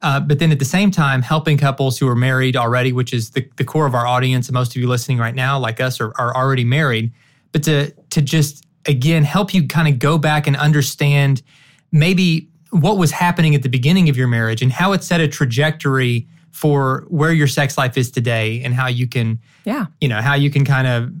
Uh, 0.00 0.20
but 0.20 0.38
then 0.38 0.52
at 0.52 0.58
the 0.60 0.64
same 0.64 0.90
time, 0.90 1.22
helping 1.22 1.58
couples 1.58 1.98
who 1.98 2.06
are 2.08 2.14
married 2.14 2.56
already, 2.56 2.92
which 2.92 3.12
is 3.12 3.30
the, 3.30 3.48
the 3.56 3.64
core 3.64 3.86
of 3.86 3.94
our 3.94 4.06
audience, 4.06 4.50
most 4.52 4.76
of 4.76 4.80
you 4.80 4.88
listening 4.88 5.18
right 5.18 5.34
now, 5.34 5.58
like 5.58 5.80
us, 5.80 6.00
are, 6.00 6.12
are 6.16 6.34
already 6.36 6.64
married. 6.64 7.12
But 7.52 7.62
to 7.64 7.90
to 8.10 8.22
just 8.22 8.64
again 8.86 9.24
help 9.24 9.52
you 9.52 9.66
kind 9.66 9.88
of 9.88 9.98
go 9.98 10.18
back 10.18 10.46
and 10.46 10.56
understand 10.56 11.42
maybe 11.90 12.48
what 12.70 12.98
was 12.98 13.10
happening 13.10 13.54
at 13.54 13.62
the 13.62 13.68
beginning 13.68 14.08
of 14.08 14.16
your 14.16 14.28
marriage 14.28 14.62
and 14.62 14.70
how 14.70 14.92
it 14.92 15.02
set 15.02 15.20
a 15.20 15.28
trajectory 15.28 16.28
for 16.52 17.04
where 17.08 17.32
your 17.32 17.46
sex 17.46 17.78
life 17.78 17.96
is 17.96 18.10
today 18.10 18.62
and 18.62 18.74
how 18.74 18.88
you 18.88 19.06
can 19.06 19.40
Yeah, 19.64 19.86
you 20.00 20.08
know 20.08 20.20
how 20.20 20.34
you 20.34 20.50
can 20.50 20.64
kind 20.64 20.86
of 20.86 21.12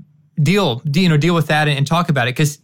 deal 0.42 0.82
you 0.92 1.08
know 1.08 1.16
deal 1.16 1.34
with 1.34 1.48
that 1.48 1.68
and, 1.68 1.78
and 1.78 1.86
talk 1.86 2.08
about 2.08 2.28
it. 2.28 2.36
Because 2.36 2.58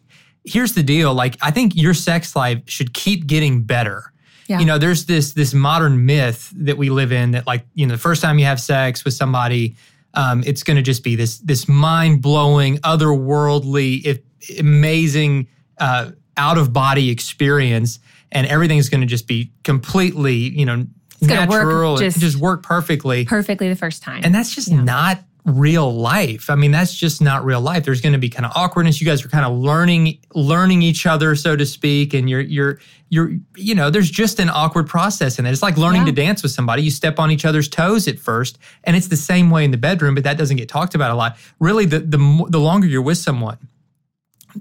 here's 0.45 0.75
the 0.75 0.83
deal 0.83 1.15
like 1.15 1.37
i 1.43 1.51
think 1.51 1.75
your 1.75 1.95
sex 1.95 2.37
life 2.37 2.63
should 2.67 2.93
keep 2.93 3.27
getting 3.27 3.63
better. 3.63 4.13
Yeah. 4.47 4.59
you 4.59 4.67
know 4.67 4.77
there's 4.77 5.07
this 5.07 5.33
this 5.33 5.55
modern 5.55 6.05
myth 6.05 6.53
that 6.55 6.77
we 6.77 6.91
live 6.91 7.13
in 7.13 7.31
that 7.31 7.47
like 7.47 7.65
you 7.73 7.87
know 7.87 7.93
the 7.93 7.99
first 7.99 8.21
time 8.21 8.39
you 8.39 8.45
have 8.45 8.61
sex 8.61 9.03
with 9.03 9.15
somebody 9.15 9.75
um, 10.13 10.45
it's 10.47 10.63
going 10.63 10.77
to 10.77 10.83
just 10.83 11.03
be 11.03 11.17
this 11.17 11.39
this 11.39 11.67
mind-blowing 11.67 12.77
otherworldly 12.79 14.05
if, 14.05 14.19
amazing 14.59 15.49
uh, 15.79 16.11
out 16.37 16.59
of 16.59 16.75
body 16.75 17.09
experience 17.09 18.01
and 18.33 18.47
everything's 18.49 18.91
going 18.91 19.01
to 19.01 19.07
just 19.07 19.27
be 19.27 19.51
completely 19.63 20.35
you 20.35 20.67
know 20.67 20.85
gonna 21.21 21.49
work 21.51 21.63
natural 21.65 21.97
and 21.99 22.05
just- 22.13 22.21
just 22.21 22.37
work 22.37 22.63
perfectly 22.63 23.25
perfectly 23.25 23.69
the 23.69 23.77
first 23.77 24.03
time. 24.03 24.21
and 24.25 24.35
that's 24.35 24.55
just 24.55 24.69
Yeah. 24.69 24.83
not 24.83 25.23
real 25.47 25.95
life. 25.95 26.49
I 26.49 26.55
mean, 26.55 26.71
that's 26.71 26.95
just 26.95 27.21
not 27.21 27.45
real 27.45 27.61
life. 27.61 27.85
There's 27.85 28.01
going 28.01 28.15
to 28.15 28.19
be 28.19 28.31
kind 28.31 28.47
of 28.47 28.53
awkwardness. 28.55 28.99
You 28.99 29.07
guys 29.07 29.23
are 29.27 29.29
kind 29.29 29.45
of 29.45 29.53
learning 29.59 30.17
learning 30.35 30.81
each 30.81 31.05
other, 31.05 31.35
so 31.37 31.55
to 31.55 31.67
speak, 31.67 32.15
and 32.15 32.31
you're 32.31 32.41
you're 32.41 32.79
you're 33.11 33.33
you 33.55 33.75
know, 33.75 33.91
there's 33.91 34.11
just 34.11 34.39
an 34.41 34.49
awkward 34.49 34.87
process 34.89 35.39
in 35.39 35.45
it. 35.45 35.53
It's 35.53 35.61
like 35.63 35.77
learning 35.77 36.03
Yeah. 36.03 36.07
to 36.07 36.13
dance 36.13 36.43
with 36.43 36.53
somebody. 36.53 36.83
You 36.83 36.91
step 36.91 37.19
on 37.19 37.31
each 37.31 37.45
other's 37.45 37.69
toes 37.69 38.09
at 38.09 38.19
first, 38.19 38.57
and 38.85 38.97
it's 38.97 39.09
the 39.09 39.19
same 39.19 39.51
way 39.51 39.67
in 39.67 39.71
the 39.71 39.77
bedroom, 39.77 40.15
but 40.15 40.25
that 40.25 40.39
doesn't 40.39 40.57
get 40.57 40.69
talked 40.71 40.95
about 40.95 41.11
a 41.11 41.15
lot. 41.15 41.37
Really, 41.61 41.85
the 41.85 41.99
the 42.01 42.47
the 42.49 42.59
longer 42.59 42.87
you're 42.87 43.03
with 43.03 43.19
someone, 43.19 43.59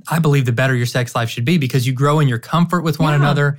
I 0.10 0.20
believe 0.20 0.44
the 0.46 0.52
better 0.52 0.76
your 0.76 0.86
sex 0.86 1.16
life 1.16 1.30
should 1.30 1.46
be 1.46 1.58
because 1.58 1.88
you 1.88 1.94
grow 1.94 2.20
in 2.20 2.28
your 2.28 2.40
comfort 2.40 2.82
with 2.84 3.00
one 3.00 3.14
Yeah. 3.14 3.20
another. 3.20 3.58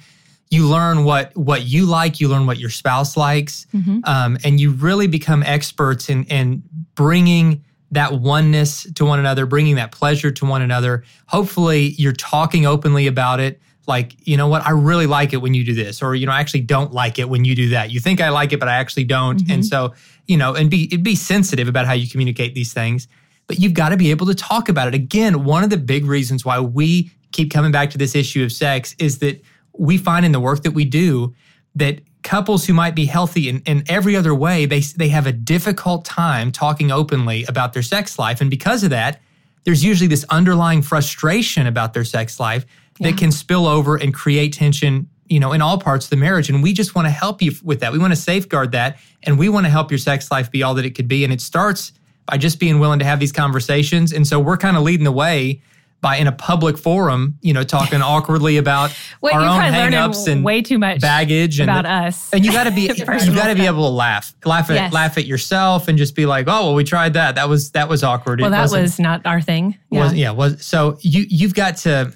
You 0.50 0.66
learn 0.68 1.04
what 1.04 1.36
what 1.36 1.62
you 1.64 1.86
like. 1.86 2.20
You 2.20 2.28
learn 2.28 2.46
what 2.46 2.58
your 2.58 2.70
spouse 2.70 3.16
likes, 3.16 3.66
Mhm. 3.74 4.06
um, 4.06 4.38
and 4.44 4.60
you 4.60 4.70
really 4.70 5.06
become 5.06 5.42
experts 5.42 6.08
in 6.08 6.24
in 6.24 6.62
bringing 6.94 7.62
that 7.90 8.12
oneness 8.20 8.86
to 8.94 9.04
one 9.04 9.18
another, 9.18 9.46
bringing 9.46 9.76
that 9.76 9.92
pleasure 9.92 10.30
to 10.30 10.44
one 10.46 10.62
another. 10.62 11.04
Hopefully, 11.26 11.94
you're 11.98 12.12
talking 12.12 12.66
openly 12.66 13.06
about 13.06 13.40
it. 13.40 13.60
Like, 13.86 14.16
you 14.26 14.36
know 14.36 14.48
what? 14.48 14.66
I 14.66 14.70
really 14.70 15.06
like 15.06 15.32
it 15.32 15.38
when 15.42 15.54
you 15.54 15.62
do 15.64 15.74
this, 15.74 16.02
or 16.02 16.14
you 16.14 16.26
know, 16.26 16.32
I 16.32 16.40
actually 16.40 16.62
don't 16.62 16.92
like 16.92 17.18
it 17.18 17.28
when 17.28 17.44
you 17.44 17.54
do 17.54 17.68
that. 17.70 17.90
You 17.90 18.00
think 18.00 18.20
I 18.20 18.30
like 18.30 18.52
it, 18.52 18.58
but 18.60 18.68
I 18.68 18.76
actually 18.76 19.04
don't. 19.04 19.40
Mm-hmm. 19.42 19.52
And 19.52 19.66
so, 19.66 19.92
you 20.26 20.36
know, 20.36 20.54
and 20.54 20.70
be 20.70 20.86
be 20.96 21.14
sensitive 21.14 21.68
about 21.68 21.86
how 21.86 21.92
you 21.92 22.08
communicate 22.08 22.54
these 22.54 22.72
things 22.72 23.08
but 23.46 23.58
you've 23.60 23.74
got 23.74 23.90
to 23.90 23.96
be 23.98 24.10
able 24.10 24.24
to 24.24 24.34
talk 24.34 24.70
about 24.70 24.88
it. 24.88 24.94
Again, 24.94 25.44
one 25.44 25.62
of 25.62 25.68
the 25.68 25.76
big 25.76 26.06
reasons 26.06 26.46
why 26.46 26.58
we 26.60 27.10
keep 27.30 27.52
coming 27.52 27.70
back 27.70 27.90
to 27.90 27.98
this 27.98 28.14
issue 28.14 28.42
of 28.42 28.50
sex 28.50 28.96
is 28.98 29.18
that 29.18 29.38
we 29.78 29.96
find 29.98 30.24
in 30.24 30.32
the 30.32 30.40
work 30.40 30.62
that 30.62 30.72
we 30.72 30.84
do 30.84 31.34
that 31.74 32.00
couples 32.22 32.64
who 32.66 32.72
might 32.72 32.94
be 32.94 33.04
healthy 33.04 33.48
in, 33.48 33.60
in 33.66 33.82
every 33.88 34.16
other 34.16 34.34
way, 34.34 34.64
they, 34.66 34.80
they 34.80 35.08
have 35.08 35.26
a 35.26 35.32
difficult 35.32 36.04
time 36.04 36.50
talking 36.52 36.90
openly 36.90 37.44
about 37.44 37.72
their 37.72 37.82
sex 37.82 38.18
life. 38.18 38.40
And 38.40 38.48
because 38.50 38.82
of 38.84 38.90
that, 38.90 39.20
there's 39.64 39.84
usually 39.84 40.06
this 40.08 40.24
underlying 40.30 40.82
frustration 40.82 41.66
about 41.66 41.92
their 41.94 42.04
sex 42.04 42.38
life 42.40 42.64
Yeah. 42.98 43.10
that 43.10 43.18
can 43.18 43.32
spill 43.32 43.66
over 43.66 43.96
and 43.96 44.12
create 44.14 44.52
tension 44.54 45.08
you 45.26 45.40
know 45.40 45.52
in 45.52 45.62
all 45.62 45.78
parts 45.78 46.04
of 46.06 46.10
the 46.10 46.16
marriage 46.16 46.50
and 46.50 46.62
we 46.62 46.74
just 46.74 46.94
want 46.94 47.06
to 47.06 47.10
help 47.10 47.40
you 47.40 47.50
with 47.64 47.80
that 47.80 47.92
we 47.94 47.98
want 47.98 48.12
to 48.12 48.20
safeguard 48.20 48.72
that 48.72 48.98
and 49.22 49.38
we 49.38 49.48
want 49.48 49.64
to 49.64 49.70
help 49.70 49.90
your 49.90 49.96
sex 49.96 50.30
life 50.30 50.50
be 50.50 50.62
all 50.62 50.74
that 50.74 50.84
it 50.84 50.90
could 50.94 51.08
be 51.08 51.24
and 51.24 51.32
it 51.32 51.40
starts 51.40 51.92
by 52.26 52.36
just 52.36 52.60
being 52.60 52.78
willing 52.78 52.98
to 52.98 53.06
have 53.06 53.18
these 53.20 53.32
conversations 53.32 54.12
and 54.12 54.26
so 54.26 54.38
we're 54.38 54.58
kind 54.58 54.76
of 54.76 54.82
leading 54.82 55.04
the 55.04 55.10
way 55.12 55.62
by 56.04 56.16
in 56.16 56.26
a 56.26 56.32
public 56.32 56.76
forum 56.76 57.38
you 57.40 57.54
know 57.54 57.62
talking 57.64 58.02
awkwardly 58.12 58.58
about 58.58 58.94
our 59.22 59.40
own 59.40 59.60
hangups 59.72 60.30
and 60.30 60.44
way 60.44 60.60
too 60.60 60.78
much 60.78 61.00
baggage 61.00 61.58
and 61.60 61.70
about 61.70 61.84
the- 61.84 61.90
us. 62.08 62.30
and 62.34 62.44
you 62.44 62.52
got 62.52 62.64
to 62.64 62.70
be 62.70 62.82
you 62.96 63.04
got 63.34 63.48
to 63.48 63.54
be 63.54 63.64
able 63.64 63.84
to 63.88 63.94
laugh 63.94 64.34
laugh 64.44 64.68
at 64.68 64.76
Yes. 64.76 64.92
laugh 64.92 65.16
at 65.16 65.24
yourself 65.24 65.88
and 65.88 65.96
just 65.96 66.14
be 66.14 66.26
like 66.26 66.46
oh 66.46 66.66
well 66.66 66.74
we 66.74 66.84
tried 66.84 67.14
that 67.14 67.36
that 67.36 67.48
was 67.48 67.70
that 67.70 67.88
was 67.88 68.04
awkward 68.04 68.40
well, 68.40 68.48
It 68.48 68.50
that 68.52 68.70
was 68.70 68.98
not 69.00 69.22
our 69.24 69.40
thing. 69.40 69.78
Yeah. 69.90 70.02
was 70.04 70.12
yeah 70.14 70.30
was 70.30 70.64
so 70.64 70.98
you 71.00 71.24
you've 71.28 71.54
got 71.54 71.78
to 71.78 72.12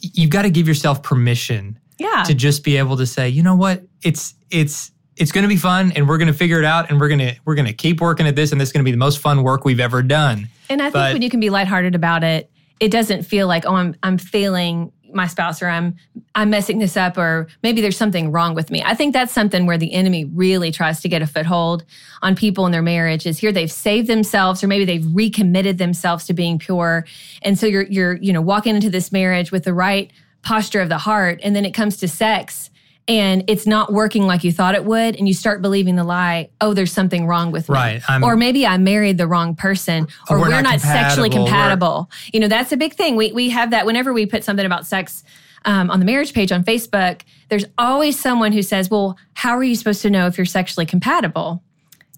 you've 0.00 0.30
got 0.30 0.42
to 0.42 0.50
give 0.50 0.68
yourself 0.68 1.02
permission 1.02 1.78
yeah. 1.98 2.22
to 2.26 2.34
just 2.34 2.62
be 2.62 2.76
able 2.76 2.96
to 2.98 3.06
say 3.06 3.28
you 3.28 3.42
know 3.42 3.56
what 3.56 3.82
it's 4.02 4.34
it's 4.50 4.90
it's 5.16 5.32
going 5.32 5.42
to 5.42 5.48
be 5.48 5.56
fun 5.56 5.92
and 5.96 6.06
we're 6.08 6.18
going 6.18 6.28
to 6.28 6.38
figure 6.38 6.58
it 6.60 6.64
out 6.64 6.90
and 6.90 7.00
we're 7.00 7.08
going 7.08 7.18
to 7.18 7.34
we're 7.44 7.54
going 7.56 7.66
to 7.66 7.72
keep 7.72 8.00
working 8.00 8.26
at 8.26 8.36
this 8.36 8.52
and 8.52 8.60
this 8.60 8.68
is 8.68 8.72
going 8.72 8.84
to 8.84 8.88
be 8.88 8.92
the 8.92 8.96
most 8.98 9.18
fun 9.18 9.42
work 9.42 9.64
we've 9.64 9.80
ever 9.80 10.02
done 10.02 10.48
And 10.68 10.80
I 10.82 10.86
think 10.86 10.92
But- 10.92 11.12
when 11.14 11.22
you 11.22 11.30
can 11.30 11.40
be 11.40 11.50
lighthearted 11.50 11.94
about 11.94 12.22
it, 12.22 12.50
it 12.80 12.90
doesn't 12.90 13.22
feel 13.22 13.46
like, 13.46 13.64
oh, 13.66 13.74
I'm 13.74 13.94
I'm 14.02 14.18
failing 14.18 14.92
my 15.12 15.26
spouse 15.26 15.62
or 15.62 15.68
I'm 15.68 15.96
I'm 16.34 16.50
messing 16.50 16.78
this 16.78 16.96
up 16.96 17.16
or 17.16 17.48
maybe 17.62 17.80
there's 17.80 17.96
something 17.96 18.30
wrong 18.30 18.54
with 18.54 18.70
me. 18.70 18.82
I 18.82 18.94
think 18.94 19.12
that's 19.12 19.32
something 19.32 19.66
where 19.66 19.78
the 19.78 19.92
enemy 19.92 20.24
really 20.26 20.70
tries 20.70 21.00
to 21.00 21.08
get 21.08 21.22
a 21.22 21.26
foothold 21.26 21.84
on 22.22 22.36
people 22.36 22.66
in 22.66 22.72
their 22.72 22.82
marriage 22.82 23.26
is 23.26 23.38
here 23.38 23.52
they've 23.52 23.72
saved 23.72 24.08
themselves 24.08 24.62
or 24.62 24.66
maybe 24.66 24.84
they've 24.84 25.06
recommitted 25.14 25.78
themselves 25.78 26.26
to 26.26 26.34
being 26.34 26.58
pure. 26.58 27.06
And 27.42 27.58
so 27.58 27.66
you're 27.66 27.84
you're, 27.84 28.16
you 28.16 28.32
know, 28.32 28.42
walking 28.42 28.74
into 28.74 28.90
this 28.90 29.12
marriage 29.12 29.50
with 29.50 29.64
the 29.64 29.74
right 29.74 30.10
posture 30.42 30.80
of 30.80 30.88
the 30.88 30.98
heart 30.98 31.40
and 31.42 31.56
then 31.56 31.64
it 31.64 31.72
comes 31.72 31.96
to 31.98 32.08
sex 32.08 32.67
and 33.08 33.42
it's 33.48 33.66
not 33.66 33.92
working 33.92 34.24
like 34.26 34.44
you 34.44 34.52
thought 34.52 34.74
it 34.74 34.84
would 34.84 35.16
and 35.16 35.26
you 35.26 35.34
start 35.34 35.62
believing 35.62 35.96
the 35.96 36.04
lie, 36.04 36.50
oh, 36.60 36.74
there's 36.74 36.92
something 36.92 37.26
wrong 37.26 37.50
with 37.50 37.68
me. 37.68 37.74
Right, 37.74 38.02
I'm- 38.10 38.22
or 38.22 38.36
maybe 38.36 38.66
I 38.66 38.76
married 38.78 39.18
the 39.18 39.26
wrong 39.26 39.56
person 39.56 40.06
or 40.28 40.36
Or 40.36 40.40
we're, 40.40 40.44
we're 40.48 40.50
not 40.50 40.64
not, 40.64 40.80
sexually 40.80 41.30
compatible, 41.30 41.40
we're- 41.44 41.50
compatible. 41.50 42.10
You 42.32 42.40
know, 42.40 42.48
that's 42.48 42.70
a 42.72 42.76
big 42.76 42.94
thing. 42.94 43.16
We 43.16 43.32
we 43.32 43.48
have 43.50 43.70
that 43.70 43.86
whenever 43.86 44.12
we 44.12 44.26
put 44.26 44.44
something 44.44 44.66
about 44.66 44.86
sex 44.86 45.24
um, 45.64 45.90
on 45.90 45.98
the 45.98 46.06
marriage 46.06 46.32
page 46.34 46.52
on 46.52 46.62
Facebook, 46.62 47.22
there's 47.48 47.64
always 47.78 48.18
someone 48.18 48.52
who 48.52 48.62
says, 48.62 48.90
Well, 48.90 49.16
how 49.34 49.56
are 49.56 49.64
you 49.64 49.74
supposed 49.74 50.02
to 50.02 50.10
know 50.10 50.26
if 50.26 50.36
you're 50.38 50.44
sexually 50.44 50.86
compatible? 50.86 51.62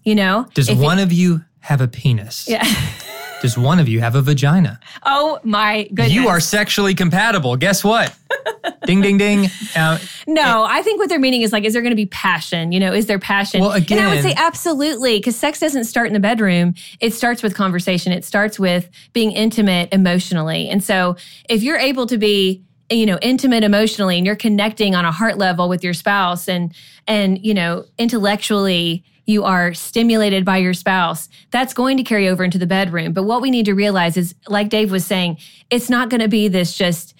You 0.03 0.15
know? 0.15 0.47
does 0.53 0.67
If 0.69 0.77
it- 0.77 0.81
one 0.81 0.99
of 0.99 1.11
you 1.13 1.43
have 1.61 1.79
a 1.79 1.87
penis 1.87 2.47
yeah. 2.49 2.63
does 3.41 3.57
one 3.57 3.79
of 3.79 3.87
you 3.87 3.99
have 3.99 4.15
a 4.15 4.21
vagina? 4.21 4.79
Oh 5.03 5.39
my 5.43 5.83
goodness. 5.85 6.13
You 6.13 6.27
are 6.27 6.39
sexually 6.39 6.93
compatible. 6.93 7.55
Guess 7.55 7.83
what? 7.83 8.15
ding, 8.85 9.01
ding, 9.01 9.17
ding. 9.17 9.49
Uh, 9.75 9.97
no, 10.27 10.63
I 10.63 10.81
think 10.81 10.99
what 10.99 11.09
they're 11.09 11.19
meaning 11.19 11.41
is 11.41 11.51
like, 11.51 11.63
is 11.63 11.73
there 11.73 11.81
going 11.81 11.91
to 11.91 11.95
be 11.95 12.05
passion? 12.05 12.71
You 12.71 12.79
know, 12.79 12.93
is 12.93 13.07
there 13.07 13.19
passion? 13.19 13.61
Well, 13.61 13.71
again, 13.71 13.99
and 13.99 14.07
I 14.07 14.15
would 14.15 14.23
say 14.23 14.33
absolutely, 14.37 15.17
because 15.17 15.35
sex 15.35 15.59
doesn't 15.59 15.85
start 15.85 16.07
in 16.07 16.13
the 16.13 16.19
bedroom. 16.19 16.75
It 16.99 17.13
starts 17.13 17.43
with 17.43 17.55
conversation. 17.55 18.11
It 18.11 18.23
starts 18.23 18.59
with 18.59 18.89
being 19.13 19.31
intimate 19.31 19.89
emotionally. 19.91 20.69
And 20.69 20.83
so 20.83 21.15
if 21.49 21.63
you're 21.63 21.77
able 21.77 22.05
to 22.07 22.17
be 22.17 22.63
you 22.89 23.05
know 23.05 23.17
intimate 23.21 23.63
emotionally 23.63 24.17
and 24.17 24.25
you're 24.25 24.35
connecting 24.35 24.95
on 24.95 25.05
a 25.05 25.11
heart 25.11 25.37
level 25.37 25.69
with 25.69 25.81
your 25.81 25.93
spouse 25.93 26.49
and 26.49 26.73
and 27.07 27.43
you 27.43 27.53
know 27.53 27.85
intellectually 27.97 29.03
you 29.31 29.43
are 29.43 29.73
stimulated 29.73 30.45
by 30.45 30.57
your 30.57 30.73
spouse 30.73 31.29
that's 31.51 31.73
going 31.73 31.97
to 31.97 32.03
carry 32.03 32.27
over 32.27 32.43
into 32.43 32.57
the 32.57 32.67
bedroom. 32.67 33.13
But 33.13 33.23
what 33.23 33.41
we 33.41 33.49
need 33.49 33.65
to 33.65 33.73
realize 33.73 34.17
is 34.17 34.35
like 34.47 34.69
dave 34.69 34.91
was 34.91 35.05
saying 35.05 35.37
it's 35.69 35.89
not 35.89 36.09
going 36.09 36.21
to 36.21 36.27
be 36.27 36.47
this 36.47 36.77
just 36.77 37.15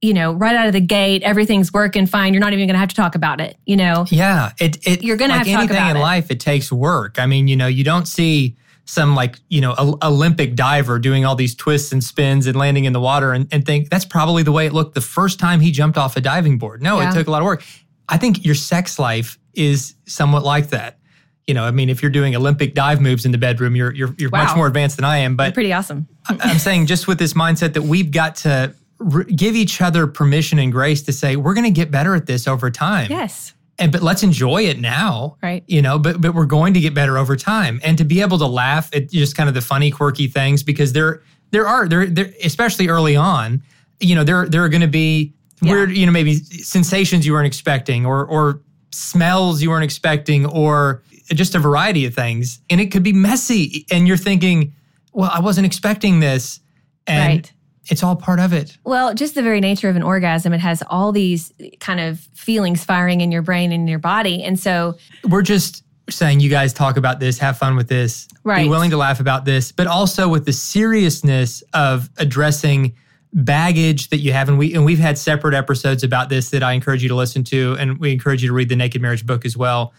you 0.00 0.14
know 0.14 0.32
right 0.32 0.54
out 0.54 0.66
of 0.66 0.72
the 0.72 0.80
gate 0.80 1.22
everything's 1.22 1.72
working 1.72 2.06
fine 2.06 2.32
you're 2.34 2.40
not 2.40 2.52
even 2.52 2.66
going 2.66 2.74
to 2.74 2.78
have 2.78 2.90
to 2.90 2.94
talk 2.94 3.14
about 3.14 3.40
it 3.40 3.56
you 3.66 3.76
know? 3.76 4.06
Yeah 4.10 4.52
it, 4.60 4.86
it 4.86 5.02
you're 5.02 5.16
going 5.16 5.30
like 5.30 5.44
to 5.44 5.50
have 5.50 5.62
to 5.62 5.66
talk 5.66 5.76
about 5.76 5.90
in 5.90 5.96
it. 5.96 6.00
life 6.00 6.30
it 6.30 6.40
takes 6.40 6.70
work. 6.70 7.18
I 7.18 7.26
mean 7.26 7.48
you 7.48 7.56
know 7.56 7.66
you 7.66 7.84
don't 7.84 8.06
see 8.06 8.56
some 8.84 9.16
like 9.16 9.40
you 9.48 9.60
know 9.60 9.74
olympic 10.02 10.54
diver 10.54 10.98
doing 10.98 11.24
all 11.24 11.34
these 11.34 11.54
twists 11.56 11.92
and 11.92 12.04
spins 12.04 12.46
and 12.46 12.56
landing 12.56 12.84
in 12.84 12.92
the 12.92 13.00
water 13.00 13.32
and, 13.32 13.48
and 13.50 13.66
think 13.66 13.90
that's 13.90 14.04
probably 14.04 14.42
the 14.44 14.52
way 14.52 14.66
it 14.66 14.72
looked 14.72 14.94
the 14.94 15.00
first 15.00 15.40
time 15.40 15.60
he 15.60 15.72
jumped 15.72 15.98
off 15.98 16.16
a 16.16 16.20
diving 16.20 16.56
board. 16.58 16.82
No 16.82 17.00
Yeah. 17.00 17.10
it 17.10 17.14
took 17.14 17.26
a 17.26 17.30
lot 17.30 17.42
of 17.42 17.46
work. 17.46 17.64
I 18.08 18.16
think 18.18 18.44
your 18.44 18.54
sex 18.54 18.98
life 18.98 19.38
is 19.54 19.94
somewhat 20.06 20.44
like 20.44 20.68
that 20.68 20.98
you 21.46 21.54
know 21.54 21.64
i 21.64 21.70
mean 21.70 21.88
if 21.88 22.02
you're 22.02 22.10
doing 22.10 22.34
olympic 22.34 22.74
dive 22.74 23.00
moves 23.00 23.24
in 23.24 23.32
the 23.32 23.38
bedroom 23.38 23.76
you're 23.76 23.94
you're, 23.94 24.14
you're 24.18 24.30
much 24.30 24.54
more 24.56 24.66
advanced 24.66 24.96
than 24.96 25.04
i 25.04 25.18
am 25.18 25.36
but 25.36 25.54
pretty 25.54 25.72
awesome. 25.72 26.06
I'm 26.28 26.58
saying 26.58 26.86
just 26.86 27.06
with 27.06 27.18
this 27.20 27.34
mindset 27.34 27.74
that 27.74 27.82
we've 27.82 28.10
got 28.10 28.34
to 28.36 28.74
r- 29.14 29.22
give 29.24 29.54
each 29.54 29.80
other 29.80 30.08
permission 30.08 30.58
and 30.58 30.72
grace 30.72 31.02
to 31.02 31.12
say 31.12 31.36
we're 31.36 31.54
going 31.54 31.64
to 31.64 31.70
get 31.70 31.92
better 31.92 32.16
at 32.16 32.26
this 32.26 32.48
over 32.48 32.68
time. 32.68 33.08
Yes. 33.10 33.52
And 33.78 33.92
but 33.92 34.02
let's 34.02 34.24
enjoy 34.24 34.62
it 34.64 34.80
now. 34.80 35.36
Right. 35.40 35.62
you 35.68 35.80
know 35.82 36.00
but 36.00 36.20
but 36.20 36.34
we're 36.34 36.46
going 36.46 36.74
to 36.74 36.80
get 36.80 36.94
better 36.94 37.16
over 37.16 37.36
time. 37.36 37.80
And 37.84 37.96
to 37.98 38.04
be 38.04 38.22
able 38.22 38.38
to 38.38 38.46
laugh 38.46 38.92
at 38.92 39.08
just 39.10 39.36
kind 39.36 39.48
of 39.48 39.54
the 39.54 39.60
funny 39.60 39.92
quirky 39.92 40.26
things 40.26 40.64
because 40.64 40.94
there 40.94 41.22
there 41.52 41.68
are 41.68 41.86
there 41.86 42.06
there 42.06 42.32
especially 42.42 42.88
early 42.88 43.14
on 43.14 43.62
you 44.00 44.16
know 44.16 44.24
there 44.24 44.48
there 44.48 44.64
are 44.64 44.68
going 44.68 44.80
to 44.80 44.88
be 44.88 45.32
Yeah. 45.62 45.72
weird 45.74 45.92
you 45.96 46.06
know 46.06 46.12
maybe 46.12 46.34
sensations 46.34 47.24
you 47.24 47.34
weren't 47.34 47.46
expecting 47.46 48.04
or 48.04 48.24
or 48.26 48.62
smells 48.90 49.62
you 49.62 49.70
weren't 49.70 49.84
expecting 49.84 50.44
or 50.46 51.02
just 51.34 51.54
a 51.54 51.58
variety 51.58 52.04
of 52.06 52.14
things 52.14 52.60
and 52.70 52.80
it 52.80 52.90
could 52.92 53.02
be 53.02 53.12
messy 53.12 53.86
and 53.90 54.06
you're 54.06 54.16
thinking 54.16 54.72
well 55.12 55.30
I 55.32 55.40
wasn't 55.40 55.66
expecting 55.66 56.20
this 56.20 56.60
and 57.06 57.34
Right. 57.38 57.52
it's 57.88 58.02
all 58.02 58.16
part 58.16 58.40
of 58.40 58.52
it 58.52 58.76
Well, 58.84 59.14
just 59.14 59.34
the 59.34 59.42
very 59.42 59.60
nature 59.60 59.88
of 59.88 59.96
an 59.96 60.02
orgasm, 60.02 60.52
it 60.52 60.60
has 60.60 60.82
all 60.88 61.12
these 61.12 61.52
kind 61.80 62.00
of 62.00 62.20
feelings 62.34 62.84
firing 62.84 63.20
in 63.20 63.30
your 63.32 63.42
brain 63.42 63.72
and 63.72 63.88
your 63.88 63.98
body. 63.98 64.42
And 64.44 64.58
so, 64.58 64.96
we're 65.28 65.42
just 65.42 65.82
saying 66.08 66.38
you 66.38 66.48
guys 66.48 66.72
talk 66.72 66.96
about 66.96 67.18
this, 67.18 67.38
have 67.38 67.58
fun 67.58 67.74
with 67.74 67.88
this, 67.88 68.28
be 68.44 68.68
willing 68.68 68.90
to 68.90 68.96
laugh 68.96 69.18
about 69.18 69.44
this, 69.44 69.72
but 69.72 69.88
also 69.88 70.28
with 70.28 70.44
the 70.44 70.52
seriousness 70.52 71.62
of 71.74 72.08
addressing 72.18 72.94
baggage 73.32 74.08
that 74.10 74.18
you 74.18 74.32
have. 74.32 74.48
And 74.48 74.58
we 74.58 74.74
and 74.74 74.84
we've 74.84 74.98
had 74.98 75.18
separate 75.18 75.54
episodes 75.54 76.02
about 76.04 76.28
this 76.28 76.50
that 76.50 76.62
I 76.62 76.72
encourage 76.72 77.02
you 77.02 77.08
to 77.08 77.14
listen 77.16 77.42
to, 77.44 77.76
and 77.78 77.98
we 77.98 78.12
encourage 78.12 78.42
you 78.42 78.48
to 78.48 78.54
read 78.54 78.68
the 78.68 78.76
Naked 78.76 79.02
Marriage 79.02 79.26
book 79.26 79.44
as 79.44 79.56
well 79.56 79.92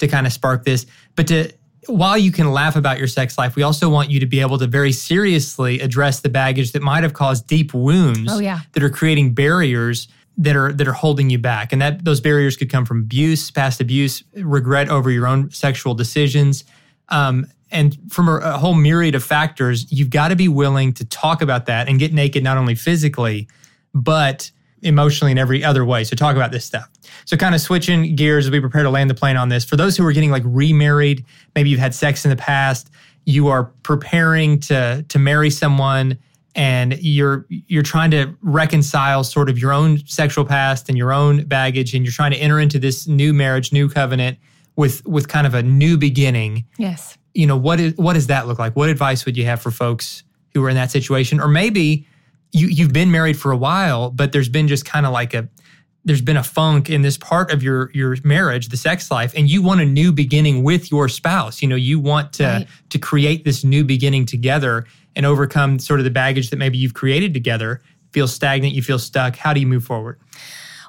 to 0.00 0.08
kind 0.08 0.26
of 0.26 0.32
spark 0.32 0.64
this. 0.64 0.84
But 1.16 1.28
to 1.28 1.52
while 1.86 2.18
you 2.18 2.30
can 2.30 2.52
laugh 2.52 2.76
about 2.76 2.98
your 2.98 3.08
sex 3.08 3.38
life, 3.38 3.56
we 3.56 3.62
also 3.62 3.88
want 3.88 4.10
you 4.10 4.20
to 4.20 4.26
be 4.26 4.40
able 4.40 4.58
to 4.58 4.66
very 4.66 4.92
seriously 4.92 5.80
address 5.80 6.20
the 6.20 6.28
baggage 6.28 6.72
that 6.72 6.82
might 6.82 7.02
have 7.04 7.14
caused 7.14 7.46
deep 7.46 7.72
wounds 7.72 8.30
Oh, 8.30 8.38
yeah. 8.38 8.60
that 8.72 8.82
are 8.82 8.90
creating 8.90 9.32
barriers 9.32 10.08
that 10.36 10.56
are 10.56 10.72
that 10.72 10.86
are 10.86 10.92
holding 10.92 11.30
you 11.30 11.38
back. 11.38 11.72
And 11.72 11.80
that 11.82 12.04
those 12.04 12.20
barriers 12.20 12.56
could 12.56 12.70
come 12.70 12.84
from 12.84 13.00
abuse, 13.00 13.50
past 13.50 13.80
abuse, 13.80 14.22
regret 14.34 14.88
over 14.88 15.10
your 15.10 15.26
own 15.26 15.50
sexual 15.50 15.94
decisions. 15.94 16.64
Um, 17.08 17.46
and 17.70 17.96
from 18.10 18.28
a, 18.28 18.36
a 18.36 18.52
whole 18.58 18.74
myriad 18.74 19.14
of 19.14 19.24
factors, 19.24 19.90
you've 19.90 20.10
got 20.10 20.28
to 20.28 20.36
be 20.36 20.48
willing 20.48 20.92
to 20.94 21.04
talk 21.04 21.40
about 21.42 21.66
that 21.66 21.88
and 21.88 21.98
get 21.98 22.12
naked 22.12 22.42
not 22.44 22.56
only 22.58 22.74
physically, 22.74 23.48
but 23.94 24.50
emotionally 24.82 25.32
in 25.32 25.38
every 25.38 25.62
other 25.64 25.84
way. 25.84 26.04
So 26.04 26.16
talk 26.16 26.36
about 26.36 26.52
this 26.52 26.64
stuff. 26.64 26.88
So 27.24 27.36
kind 27.36 27.54
of 27.54 27.60
switching 27.60 28.14
gears 28.16 28.46
as 28.46 28.50
we 28.50 28.60
prepare 28.60 28.82
to 28.82 28.90
land 28.90 29.10
the 29.10 29.14
plane 29.14 29.36
on 29.36 29.48
this. 29.48 29.64
For 29.64 29.76
those 29.76 29.96
who 29.96 30.06
are 30.06 30.12
getting 30.12 30.30
like 30.30 30.42
remarried, 30.46 31.24
maybe 31.54 31.70
you've 31.70 31.80
had 31.80 31.94
sex 31.94 32.24
in 32.24 32.30
the 32.30 32.36
past, 32.36 32.90
you 33.26 33.48
are 33.48 33.64
preparing 33.82 34.58
to 34.60 35.04
to 35.08 35.18
marry 35.18 35.50
someone 35.50 36.18
and 36.54 36.98
you're 37.00 37.46
you're 37.48 37.82
trying 37.82 38.10
to 38.10 38.34
reconcile 38.42 39.22
sort 39.22 39.48
of 39.48 39.58
your 39.58 39.72
own 39.72 40.04
sexual 40.06 40.44
past 40.44 40.88
and 40.88 40.98
your 40.98 41.12
own 41.12 41.44
baggage 41.44 41.94
and 41.94 42.04
you're 42.04 42.12
trying 42.12 42.32
to 42.32 42.38
enter 42.38 42.58
into 42.58 42.78
this 42.78 43.06
new 43.06 43.32
marriage, 43.32 43.72
new 43.72 43.88
covenant 43.88 44.38
with 44.76 45.06
with 45.06 45.28
kind 45.28 45.46
of 45.46 45.54
a 45.54 45.62
new 45.62 45.98
beginning 45.98 46.64
yes. 46.78 47.18
you 47.34 47.46
know 47.46 47.56
what 47.56 47.78
is 47.78 47.94
what 47.96 48.14
does 48.14 48.28
that 48.28 48.46
look 48.46 48.58
like 48.58 48.74
what 48.74 48.88
advice 48.88 49.26
would 49.26 49.36
you 49.36 49.44
have 49.44 49.60
for 49.60 49.70
folks 49.70 50.24
who 50.54 50.64
are 50.64 50.70
in 50.70 50.74
that 50.74 50.90
situation 50.90 51.38
or 51.38 51.48
maybe 51.48 52.06
you 52.52 52.66
you've 52.68 52.92
been 52.92 53.10
married 53.10 53.38
for 53.38 53.52
a 53.52 53.56
while 53.56 54.10
but 54.10 54.32
there's 54.32 54.48
been 54.48 54.68
just 54.68 54.84
kind 54.84 55.06
of 55.06 55.12
like 55.12 55.34
a 55.34 55.48
there's 56.04 56.22
been 56.22 56.36
a 56.38 56.42
funk 56.42 56.88
in 56.88 57.02
this 57.02 57.18
part 57.18 57.52
of 57.52 57.62
your 57.62 57.90
your 57.92 58.16
marriage 58.24 58.68
the 58.68 58.76
sex 58.76 59.10
life 59.10 59.32
and 59.36 59.48
you 59.50 59.62
want 59.62 59.80
a 59.80 59.84
new 59.84 60.12
beginning 60.12 60.62
with 60.62 60.90
your 60.90 61.08
spouse 61.08 61.62
you 61.62 61.68
know 61.68 61.76
you 61.76 61.98
want 62.00 62.32
to 62.34 62.44
Right. 62.44 62.66
to 62.88 62.98
create 62.98 63.44
this 63.44 63.62
new 63.64 63.84
beginning 63.84 64.26
together 64.26 64.86
and 65.14 65.26
overcome 65.26 65.78
sort 65.78 66.00
of 66.00 66.04
the 66.04 66.10
baggage 66.10 66.50
that 66.50 66.56
maybe 66.56 66.78
you've 66.78 66.94
created 66.94 67.34
together 67.34 67.80
feel 68.12 68.26
stagnant 68.26 68.74
you 68.74 68.82
feel 68.82 68.98
stuck 68.98 69.36
how 69.36 69.52
do 69.52 69.60
you 69.60 69.66
move 69.66 69.84
forward 69.84 70.18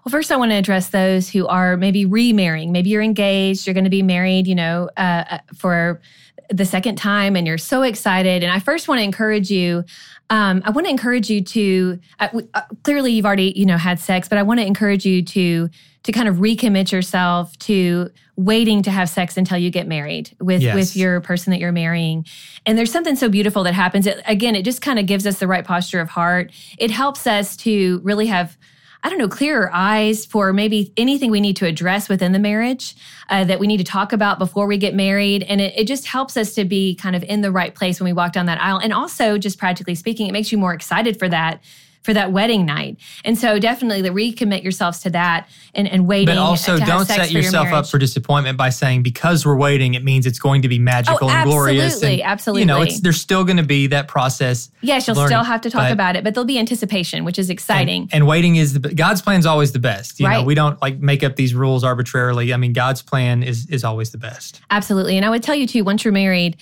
Well, 0.03 0.09
first, 0.11 0.31
I 0.31 0.37
want 0.37 0.49
to 0.49 0.55
address 0.55 0.89
those 0.89 1.29
who 1.29 1.45
are 1.45 1.77
maybe 1.77 2.07
remarrying. 2.07 2.71
Maybe 2.71 2.89
you're 2.89 3.03
engaged, 3.03 3.67
you're 3.67 3.75
going 3.75 3.83
to 3.83 3.91
be 3.91 4.01
married, 4.01 4.47
you 4.47 4.55
know, 4.55 4.89
uh, 4.97 5.23
uh, 5.29 5.37
for 5.55 6.01
the 6.51 6.65
second 6.65 6.97
time, 6.97 7.35
and 7.35 7.47
you're 7.47 7.57
so 7.57 7.81
excited. 7.81 8.43
And 8.43 8.51
I 8.51 8.59
first 8.59 8.87
want 8.87 8.99
to 8.99 9.03
encourage 9.03 9.49
you. 9.49 9.83
Um, 10.29 10.61
I 10.65 10.69
want 10.71 10.85
to 10.85 10.91
encourage 10.91 11.29
you 11.29 11.41
to. 11.43 11.99
Uh, 12.19 12.41
uh, 12.53 12.61
clearly, 12.83 13.13
you've 13.13 13.25
already, 13.25 13.53
you 13.55 13.65
know, 13.65 13.77
had 13.77 13.99
sex, 13.99 14.27
but 14.27 14.37
I 14.37 14.43
want 14.43 14.59
to 14.59 14.65
encourage 14.65 15.05
you 15.05 15.23
to 15.23 15.69
to 16.03 16.11
kind 16.11 16.27
of 16.27 16.37
recommit 16.37 16.91
yourself 16.91 17.55
to 17.59 18.09
waiting 18.35 18.81
to 18.81 18.89
have 18.89 19.07
sex 19.07 19.37
until 19.37 19.57
you 19.57 19.69
get 19.69 19.87
married 19.87 20.35
with 20.39 20.61
Yes. 20.61 20.75
with 20.75 20.95
your 20.95 21.21
person 21.21 21.51
that 21.51 21.59
you're 21.59 21.71
marrying. 21.71 22.25
And 22.65 22.75
there's 22.75 22.91
something 22.91 23.15
so 23.15 23.29
beautiful 23.29 23.63
that 23.63 23.75
happens. 23.75 24.07
It, 24.07 24.19
again, 24.25 24.55
it 24.55 24.63
just 24.65 24.81
kind 24.81 24.97
of 24.97 25.05
gives 25.05 25.27
us 25.27 25.37
the 25.39 25.47
right 25.47 25.63
posture 25.63 25.99
of 25.99 26.09
heart. 26.09 26.51
It 26.79 26.89
helps 26.89 27.27
us 27.27 27.55
to 27.57 27.99
really 28.03 28.25
have 28.27 28.57
I 29.03 29.09
don't 29.09 29.17
know, 29.17 29.27
clearer 29.27 29.69
eyes 29.73 30.25
for 30.25 30.53
maybe 30.53 30.93
anything 30.95 31.31
we 31.31 31.41
need 31.41 31.55
to 31.57 31.65
address 31.65 32.07
within 32.07 32.33
the 32.33 32.39
marriage 32.39 32.95
uh, 33.29 33.43
that 33.45 33.59
we 33.59 33.65
need 33.65 33.77
to 33.77 33.83
talk 33.83 34.13
about 34.13 34.37
before 34.37 34.67
we 34.67 34.77
get 34.77 34.93
married. 34.93 35.41
And 35.43 35.59
it, 35.59 35.73
it 35.75 35.87
just 35.87 36.05
helps 36.05 36.37
us 36.37 36.53
to 36.53 36.65
be 36.65 36.93
kind 36.95 37.15
of 37.15 37.23
in 37.23 37.41
the 37.41 37.51
right 37.51 37.73
place 37.73 37.99
when 37.99 38.05
we 38.05 38.13
walk 38.13 38.31
down 38.33 38.45
that 38.45 38.61
aisle. 38.61 38.77
And 38.77 38.93
also, 38.93 39.39
just 39.39 39.57
practically 39.57 39.95
speaking, 39.95 40.27
it 40.27 40.33
makes 40.33 40.51
you 40.51 40.59
more 40.59 40.73
excited 40.73 41.17
for 41.17 41.27
that. 41.29 41.63
For 42.03 42.13
that 42.15 42.31
wedding 42.31 42.65
night. 42.65 42.97
And 43.23 43.37
so 43.37 43.59
definitely 43.59 44.01
the 44.01 44.09
recommit 44.09 44.63
yourselves 44.63 44.99
to 45.01 45.11
that 45.11 45.47
and, 45.75 45.87
and 45.87 46.07
waiting. 46.07 46.25
but 46.25 46.37
also 46.39 46.79
don't 46.79 47.05
set 47.05 47.27
for 47.27 47.33
your 47.33 47.43
yourself 47.43 47.67
up 47.67 47.87
for 47.87 47.99
disappointment 47.99 48.57
by 48.57 48.69
saying 48.71 49.03
because 49.03 49.45
we're 49.45 49.55
waiting 49.55 49.93
it 49.93 50.03
means 50.03 50.25
it's 50.25 50.39
going 50.39 50.63
to 50.63 50.67
be 50.67 50.79
magical 50.79 51.29
Oh, 51.29 51.31
and 51.31 51.47
glorious 51.47 52.03
absolutely, 52.03 52.63
and, 52.63 52.69
you 52.69 52.73
know 52.75 52.81
it's 52.81 53.01
there's 53.01 53.21
still 53.21 53.43
going 53.43 53.57
to 53.57 53.63
be 53.63 53.85
that 53.87 54.07
process 54.07 54.69
Yes, 54.81 55.07
you'll 55.07 55.15
learning, 55.15 55.29
still 55.29 55.43
have 55.43 55.61
to 55.61 55.69
talk 55.69 55.81
but- 55.83 55.91
about 55.91 56.15
it, 56.15 56.23
but 56.23 56.33
there'll 56.33 56.45
be 56.45 56.57
anticipation, 56.57 57.23
which 57.23 57.37
is 57.37 57.49
exciting. 57.51 58.03
And, 58.03 58.13
and 58.13 58.27
waiting 58.27 58.55
is 58.55 58.73
the 58.73 58.79
God's 58.79 59.21
plan 59.21 59.39
is 59.39 59.45
always 59.45 59.71
the 59.71 59.79
best. 59.79 60.19
You 60.19 60.25
know, 60.27 60.37
Right. 60.37 60.45
we 60.45 60.55
don't 60.55 60.81
like 60.81 60.97
make 60.99 61.23
up 61.23 61.35
these 61.35 61.53
rules 61.53 61.83
arbitrarily. 61.83 62.51
I 62.53 62.57
mean, 62.57 62.73
God's 62.73 63.01
plan 63.03 63.43
is 63.43 63.67
is 63.67 63.83
always 63.83 64.09
the 64.11 64.17
best. 64.17 64.59
Absolutely. 64.71 65.17
And 65.17 65.25
I 65.25 65.29
would 65.29 65.43
tell 65.43 65.55
you 65.55 65.67
too, 65.67 65.83
once 65.83 66.03
you're 66.03 66.11
married, 66.11 66.57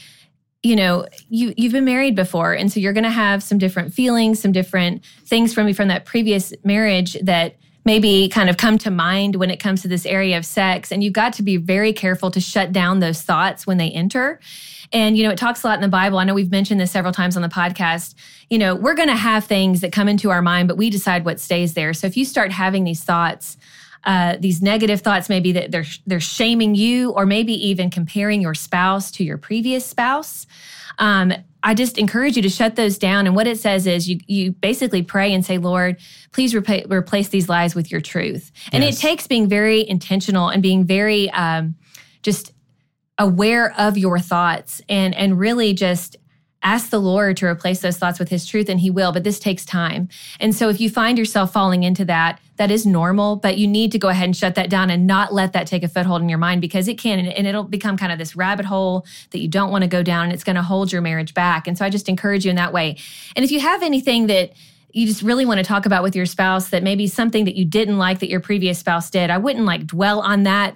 you 0.63 0.75
know, 0.75 1.05
you 1.29 1.53
you've 1.57 1.71
been 1.71 1.85
married 1.85 2.15
before. 2.15 2.53
And 2.53 2.71
so 2.71 2.79
you're 2.79 2.93
gonna 2.93 3.09
have 3.09 3.41
some 3.43 3.57
different 3.57 3.93
feelings, 3.93 4.39
some 4.41 4.51
different 4.51 5.03
things 5.25 5.53
from 5.53 5.71
from 5.73 5.87
that 5.87 6.05
previous 6.05 6.53
marriage 6.63 7.17
that 7.23 7.55
maybe 7.85 8.29
kind 8.29 8.49
of 8.49 8.57
come 8.57 8.77
to 8.77 8.91
mind 8.91 9.35
when 9.35 9.49
it 9.49 9.57
comes 9.57 9.81
to 9.81 9.87
this 9.87 10.05
area 10.05 10.37
of 10.37 10.45
sex. 10.45 10.91
And 10.91 11.03
you've 11.03 11.13
got 11.13 11.33
to 11.33 11.43
be 11.43 11.57
very 11.57 11.93
careful 11.93 12.29
to 12.31 12.39
shut 12.39 12.71
down 12.71 12.99
those 12.99 13.21
thoughts 13.21 13.65
when 13.65 13.77
they 13.77 13.89
enter. 13.89 14.39
And, 14.91 15.17
you 15.17 15.23
know, 15.23 15.31
it 15.31 15.37
talks 15.37 15.63
a 15.63 15.67
lot 15.67 15.75
in 15.75 15.81
the 15.81 15.87
Bible. 15.87 16.17
I 16.17 16.23
know 16.23 16.33
we've 16.33 16.51
mentioned 16.51 16.79
this 16.79 16.91
several 16.91 17.13
times 17.13 17.35
on 17.35 17.41
the 17.41 17.49
podcast. 17.49 18.15
You 18.49 18.57
know, 18.57 18.75
we're 18.75 18.95
going 18.95 19.09
to 19.09 19.15
have 19.15 19.45
things 19.45 19.81
that 19.81 19.91
come 19.91 20.07
into 20.07 20.29
our 20.29 20.41
mind, 20.41 20.67
but 20.67 20.77
we 20.77 20.89
decide 20.89 21.25
what 21.25 21.39
stays 21.39 21.73
there. 21.73 21.93
So 21.93 22.07
if 22.07 22.17
you 22.17 22.25
start 22.25 22.51
having 22.51 22.83
these 22.83 23.03
thoughts, 23.03 23.57
uh, 24.03 24.37
these 24.39 24.61
negative 24.61 25.01
thoughts, 25.01 25.29
maybe 25.29 25.51
that 25.53 25.71
they're 25.71 25.85
they're 26.05 26.19
shaming 26.19 26.75
you, 26.75 27.11
or 27.11 27.25
maybe 27.25 27.53
even 27.67 27.89
comparing 27.89 28.41
your 28.41 28.53
spouse 28.53 29.11
to 29.11 29.23
your 29.23 29.37
previous 29.37 29.85
spouse. 29.85 30.47
Um, 30.97 31.33
I 31.61 31.73
just 31.73 31.97
encourage 31.97 32.37
you 32.37 32.41
to 32.43 32.49
shut 32.49 32.75
those 32.77 32.97
down. 32.97 33.27
And 33.27 33.35
what 33.35 33.45
it 33.45 33.59
says 33.59 33.85
is 33.85 34.09
you 34.09 34.19
you 34.27 34.51
basically 34.51 35.03
pray 35.03 35.33
and 35.33 35.45
say, 35.45 35.57
Lord, 35.57 35.97
please 36.31 36.53
repa- 36.53 36.89
replace 36.91 37.29
these 37.29 37.49
lies 37.49 37.75
with 37.75 37.91
your 37.91 37.99
truth. 38.01 38.51
And 38.71 38.83
Yes. 38.83 38.97
it 38.97 39.01
takes 39.01 39.27
being 39.27 39.49
very 39.49 39.87
intentional 39.87 40.47
and 40.49 40.63
being 40.63 40.85
very 40.85 41.29
um, 41.31 41.75
just 42.21 42.53
aware 43.17 43.73
of 43.77 43.97
your 43.97 44.19
thoughts 44.19 44.81
and 44.87 45.13
and 45.15 45.37
really 45.37 45.73
just 45.73 46.15
ask 46.61 46.89
the 46.89 46.99
Lord 46.99 47.37
to 47.37 47.45
replace 47.45 47.79
those 47.81 47.97
thoughts 47.97 48.19
with 48.19 48.29
his 48.29 48.45
truth 48.45 48.69
and 48.69 48.79
he 48.79 48.89
will, 48.89 49.11
but 49.11 49.23
this 49.23 49.39
takes 49.39 49.63
time. 49.63 50.09
And 50.39 50.53
so 50.53 50.69
if 50.69 50.81
you 50.81 50.89
find 50.89 51.17
yourself 51.17 51.53
falling 51.53 51.83
into 51.83 52.03
that, 52.05 52.39
that 52.57 52.69
is 52.69 52.85
normal, 52.85 53.37
but 53.37 53.57
you 53.57 53.67
need 53.67 53.93
to 53.93 53.99
go 53.99 54.09
ahead 54.09 54.25
and 54.25 54.35
shut 54.35 54.55
that 54.55 54.69
down 54.69 54.89
and 54.89 55.07
not 55.07 55.33
let 55.33 55.53
that 55.53 55.67
take 55.67 55.83
a 55.83 55.87
foothold 55.87 56.21
in 56.21 56.27
your 56.27 56.37
mind 56.37 56.59
because 56.59 56.89
it 56.89 56.97
can 56.97 57.19
and 57.19 57.47
it'll 57.47 57.63
become 57.63 57.95
kind 57.95 58.11
of 58.11 58.17
this 58.17 58.35
rabbit 58.35 58.65
hole 58.65 59.05
that 59.31 59.39
you 59.39 59.47
don't 59.47 59.71
want 59.71 59.83
to 59.83 59.87
go 59.87 60.03
down 60.03 60.25
and 60.25 60.33
it's 60.33 60.43
going 60.43 60.57
to 60.57 60.61
hold 60.61 60.91
your 60.91 61.01
marriage 61.01 61.33
back. 61.33 61.67
And 61.67 61.77
so 61.77 61.85
I 61.85 61.89
just 61.89 62.09
encourage 62.09 62.43
you 62.43 62.49
in 62.49 62.57
that 62.57 62.73
way. 62.73 62.97
And 63.37 63.45
if 63.45 63.51
you 63.51 63.61
have 63.61 63.81
anything 63.81 64.27
that 64.27 64.51
you 64.91 65.07
just 65.07 65.21
really 65.21 65.45
want 65.45 65.59
to 65.59 65.63
talk 65.63 65.85
about 65.85 66.03
with 66.03 66.15
your 66.15 66.25
spouse 66.25 66.69
that 66.69 66.83
maybe 66.83 67.07
something 67.07 67.45
that 67.45 67.55
you 67.55 67.63
didn't 67.63 67.97
like 67.97 68.19
that 68.19 68.29
your 68.29 68.41
previous 68.41 68.79
spouse 68.79 69.09
did, 69.09 69.29
I 69.29 69.37
wouldn't 69.37 69.65
like 69.65 69.87
dwell 69.87 70.19
on 70.19 70.43
that 70.43 70.75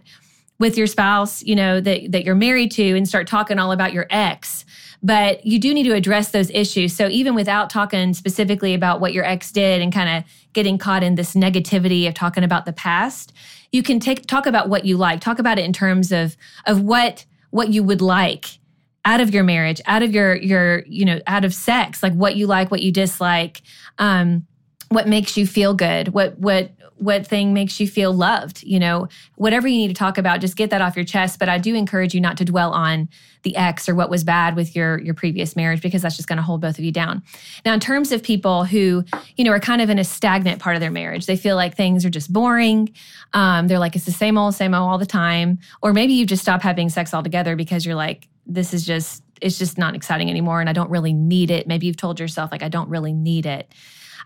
with 0.59 0.77
your 0.77 0.87
spouse, 0.87 1.43
you 1.43 1.55
know, 1.55 1.81
that, 1.81 2.11
that 2.11 2.23
you're 2.23 2.35
married 2.35 2.71
to 2.71 2.95
and 2.95 3.07
start 3.07 3.27
talking 3.27 3.59
all 3.59 3.71
about 3.71 3.91
your 3.91 4.07
ex. 4.09 4.63
But 5.05 5.45
you 5.45 5.59
do 5.59 5.73
need 5.73 5.83
to 5.83 5.93
address 5.93 6.31
those 6.31 6.49
issues. 6.51 6.95
So 6.95 7.09
even 7.09 7.35
without 7.35 7.69
talking 7.69 8.13
specifically 8.13 8.73
about 8.73 9.01
what 9.01 9.11
your 9.13 9.25
ex 9.25 9.51
did 9.51 9.81
and 9.81 9.93
kind 9.93 10.17
of 10.17 10.31
getting 10.53 10.77
caught 10.77 11.03
in 11.03 11.15
this 11.15 11.35
negativity 11.35 12.07
of 12.07 12.13
talking 12.13 12.43
about 12.43 12.65
the 12.65 12.71
past, 12.73 13.33
you 13.71 13.83
can 13.83 13.99
take 13.99 14.25
talk 14.27 14.45
about 14.45 14.69
what 14.69 14.85
you 14.85 14.95
like. 14.95 15.19
Talk 15.19 15.39
about 15.39 15.59
it 15.59 15.65
in 15.65 15.73
terms 15.73 16.11
of 16.11 16.37
of 16.65 16.81
what 16.81 17.25
what 17.49 17.69
you 17.69 17.83
would 17.83 18.01
like 18.01 18.59
out 19.05 19.19
of 19.19 19.33
your 19.33 19.43
marriage, 19.43 19.81
out 19.85 20.03
of 20.03 20.13
your 20.13 20.35
your 20.35 20.83
you 20.87 21.05
know 21.05 21.19
out 21.27 21.43
of 21.43 21.53
sex, 21.53 22.01
like 22.01 22.13
what 22.13 22.35
you 22.35 22.47
like, 22.47 22.71
what 22.71 22.81
you 22.81 22.91
dislike, 22.91 23.61
um, 23.97 24.47
what 24.89 25.07
makes 25.07 25.35
you 25.35 25.45
feel 25.45 25.73
good, 25.73 26.09
what 26.09 26.37
what 26.39 26.71
what 27.03 27.27
thing 27.27 27.53
makes 27.53 27.79
you 27.79 27.87
feel 27.87 28.13
loved, 28.13 28.63
you 28.63 28.79
know, 28.79 29.07
whatever 29.35 29.67
you 29.67 29.77
need 29.77 29.89
to 29.89 29.93
talk 29.93 30.17
about, 30.17 30.39
just 30.39 30.55
get 30.55 30.69
that 30.69 30.81
off 30.81 30.95
your 30.95 31.05
chest. 31.05 31.37
But 31.37 31.49
I 31.49 31.57
do 31.57 31.75
encourage 31.75 32.13
you 32.13 32.21
not 32.21 32.37
to 32.37 32.45
dwell 32.45 32.71
on 32.71 33.09
the 33.43 33.55
ex 33.57 33.89
or 33.89 33.95
what 33.95 34.09
was 34.09 34.23
bad 34.23 34.55
with 34.55 34.73
your 34.73 34.99
your 35.01 35.13
previous 35.13 35.55
marriage 35.55 35.81
because 35.81 36.01
that's 36.01 36.15
just 36.15 36.29
going 36.29 36.37
to 36.37 36.43
hold 36.43 36.61
both 36.61 36.77
of 36.77 36.83
you 36.85 36.91
down. 36.91 37.21
Now, 37.65 37.73
in 37.73 37.79
terms 37.79 38.11
of 38.11 38.23
people 38.23 38.63
who, 38.63 39.03
you 39.35 39.43
know, 39.43 39.51
are 39.51 39.59
kind 39.59 39.81
of 39.81 39.89
in 39.89 39.99
a 39.99 40.03
stagnant 40.03 40.61
part 40.61 40.75
of 40.75 40.79
their 40.79 40.91
marriage, 40.91 41.25
they 41.25 41.35
feel 41.35 41.57
like 41.57 41.75
things 41.75 42.05
are 42.05 42.09
just 42.09 42.31
boring. 42.31 42.93
Um, 43.33 43.67
they're 43.67 43.79
like 43.79 43.95
it's 43.95 44.05
the 44.05 44.11
same 44.11 44.37
old, 44.37 44.55
same 44.55 44.73
old 44.73 44.89
all 44.89 44.97
the 44.97 45.05
time. 45.05 45.59
Or 45.81 45.91
maybe 45.91 46.13
you 46.13 46.25
just 46.25 46.41
stop 46.41 46.61
having 46.61 46.89
sex 46.89 47.13
altogether 47.13 47.55
because 47.55 47.85
you're 47.85 47.95
like, 47.95 48.27
this 48.47 48.73
is 48.73 48.85
just 48.85 49.23
it's 49.41 49.57
just 49.57 49.77
not 49.77 49.93
exciting 49.93 50.29
anymore 50.29 50.61
and 50.61 50.69
I 50.69 50.73
don't 50.73 50.89
really 50.89 51.13
need 51.13 51.51
it. 51.51 51.67
Maybe 51.67 51.85
you've 51.87 51.97
told 51.97 52.19
yourself 52.19 52.51
like 52.51 52.63
I 52.63 52.69
don't 52.69 52.89
really 52.89 53.11
need 53.11 53.45
it. 53.45 53.73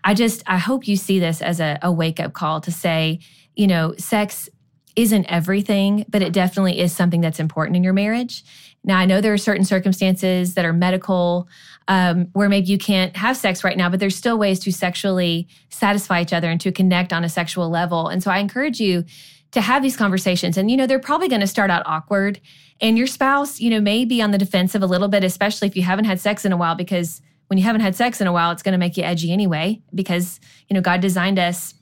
I 0.04 0.14
just, 0.14 0.42
I 0.46 0.58
hope 0.58 0.88
you 0.88 0.96
see 0.96 1.18
this 1.18 1.42
as 1.42 1.60
a, 1.60 1.78
a 1.82 1.92
wake 1.92 2.20
up 2.20 2.32
call 2.32 2.60
to 2.62 2.72
say, 2.72 3.20
you 3.54 3.66
know, 3.66 3.94
sex 3.98 4.48
isn't 4.96 5.26
everything, 5.26 6.04
but 6.08 6.22
it 6.22 6.32
definitely 6.32 6.78
is 6.78 6.94
something 6.94 7.20
that's 7.20 7.38
important 7.38 7.76
in 7.76 7.84
your 7.84 7.92
marriage. 7.92 8.42
Now, 8.84 8.98
I 8.98 9.06
know 9.06 9.20
there 9.20 9.32
are 9.32 9.38
certain 9.38 9.64
circumstances 9.64 10.54
that 10.54 10.64
are 10.64 10.72
medical 10.72 11.48
um, 11.88 12.28
where 12.32 12.48
maybe 12.48 12.66
you 12.66 12.78
can't 12.78 13.16
have 13.16 13.36
sex 13.36 13.62
right 13.64 13.76
now, 13.76 13.88
but 13.88 14.00
there's 14.00 14.16
still 14.16 14.38
ways 14.38 14.58
to 14.60 14.72
sexually 14.72 15.48
satisfy 15.70 16.22
each 16.22 16.32
other 16.32 16.50
and 16.50 16.60
to 16.60 16.72
connect 16.72 17.12
on 17.12 17.24
a 17.24 17.28
sexual 17.28 17.68
level. 17.70 18.08
And 18.08 18.22
so 18.22 18.30
I 18.30 18.38
encourage 18.38 18.80
you 18.80 19.04
to 19.52 19.60
have 19.60 19.82
these 19.82 19.96
conversations. 19.96 20.56
And, 20.56 20.70
you 20.70 20.76
know, 20.76 20.86
they're 20.86 20.98
probably 20.98 21.28
going 21.28 21.40
to 21.40 21.46
start 21.46 21.70
out 21.70 21.82
awkward. 21.86 22.40
And 22.80 22.98
your 22.98 23.06
spouse, 23.06 23.60
you 23.60 23.70
know, 23.70 23.80
may 23.80 24.04
be 24.04 24.20
on 24.20 24.30
the 24.30 24.38
defensive 24.38 24.82
a 24.82 24.86
little 24.86 25.08
bit, 25.08 25.24
especially 25.24 25.68
if 25.68 25.76
you 25.76 25.82
haven't 25.82 26.04
had 26.04 26.20
sex 26.20 26.44
in 26.44 26.52
a 26.52 26.56
while, 26.56 26.74
because 26.74 27.22
when 27.48 27.58
you 27.58 27.64
haven't 27.64 27.80
had 27.80 27.96
sex 27.96 28.20
in 28.20 28.26
a 28.26 28.32
while, 28.32 28.52
it's 28.52 28.62
going 28.62 28.72
to 28.72 28.78
make 28.78 28.96
you 28.96 29.02
edgy 29.02 29.32
anyway, 29.32 29.82
because, 29.94 30.40
you 30.68 30.74
know, 30.74 30.80
God 30.80 31.00
designed 31.00 31.38
us 31.38 31.74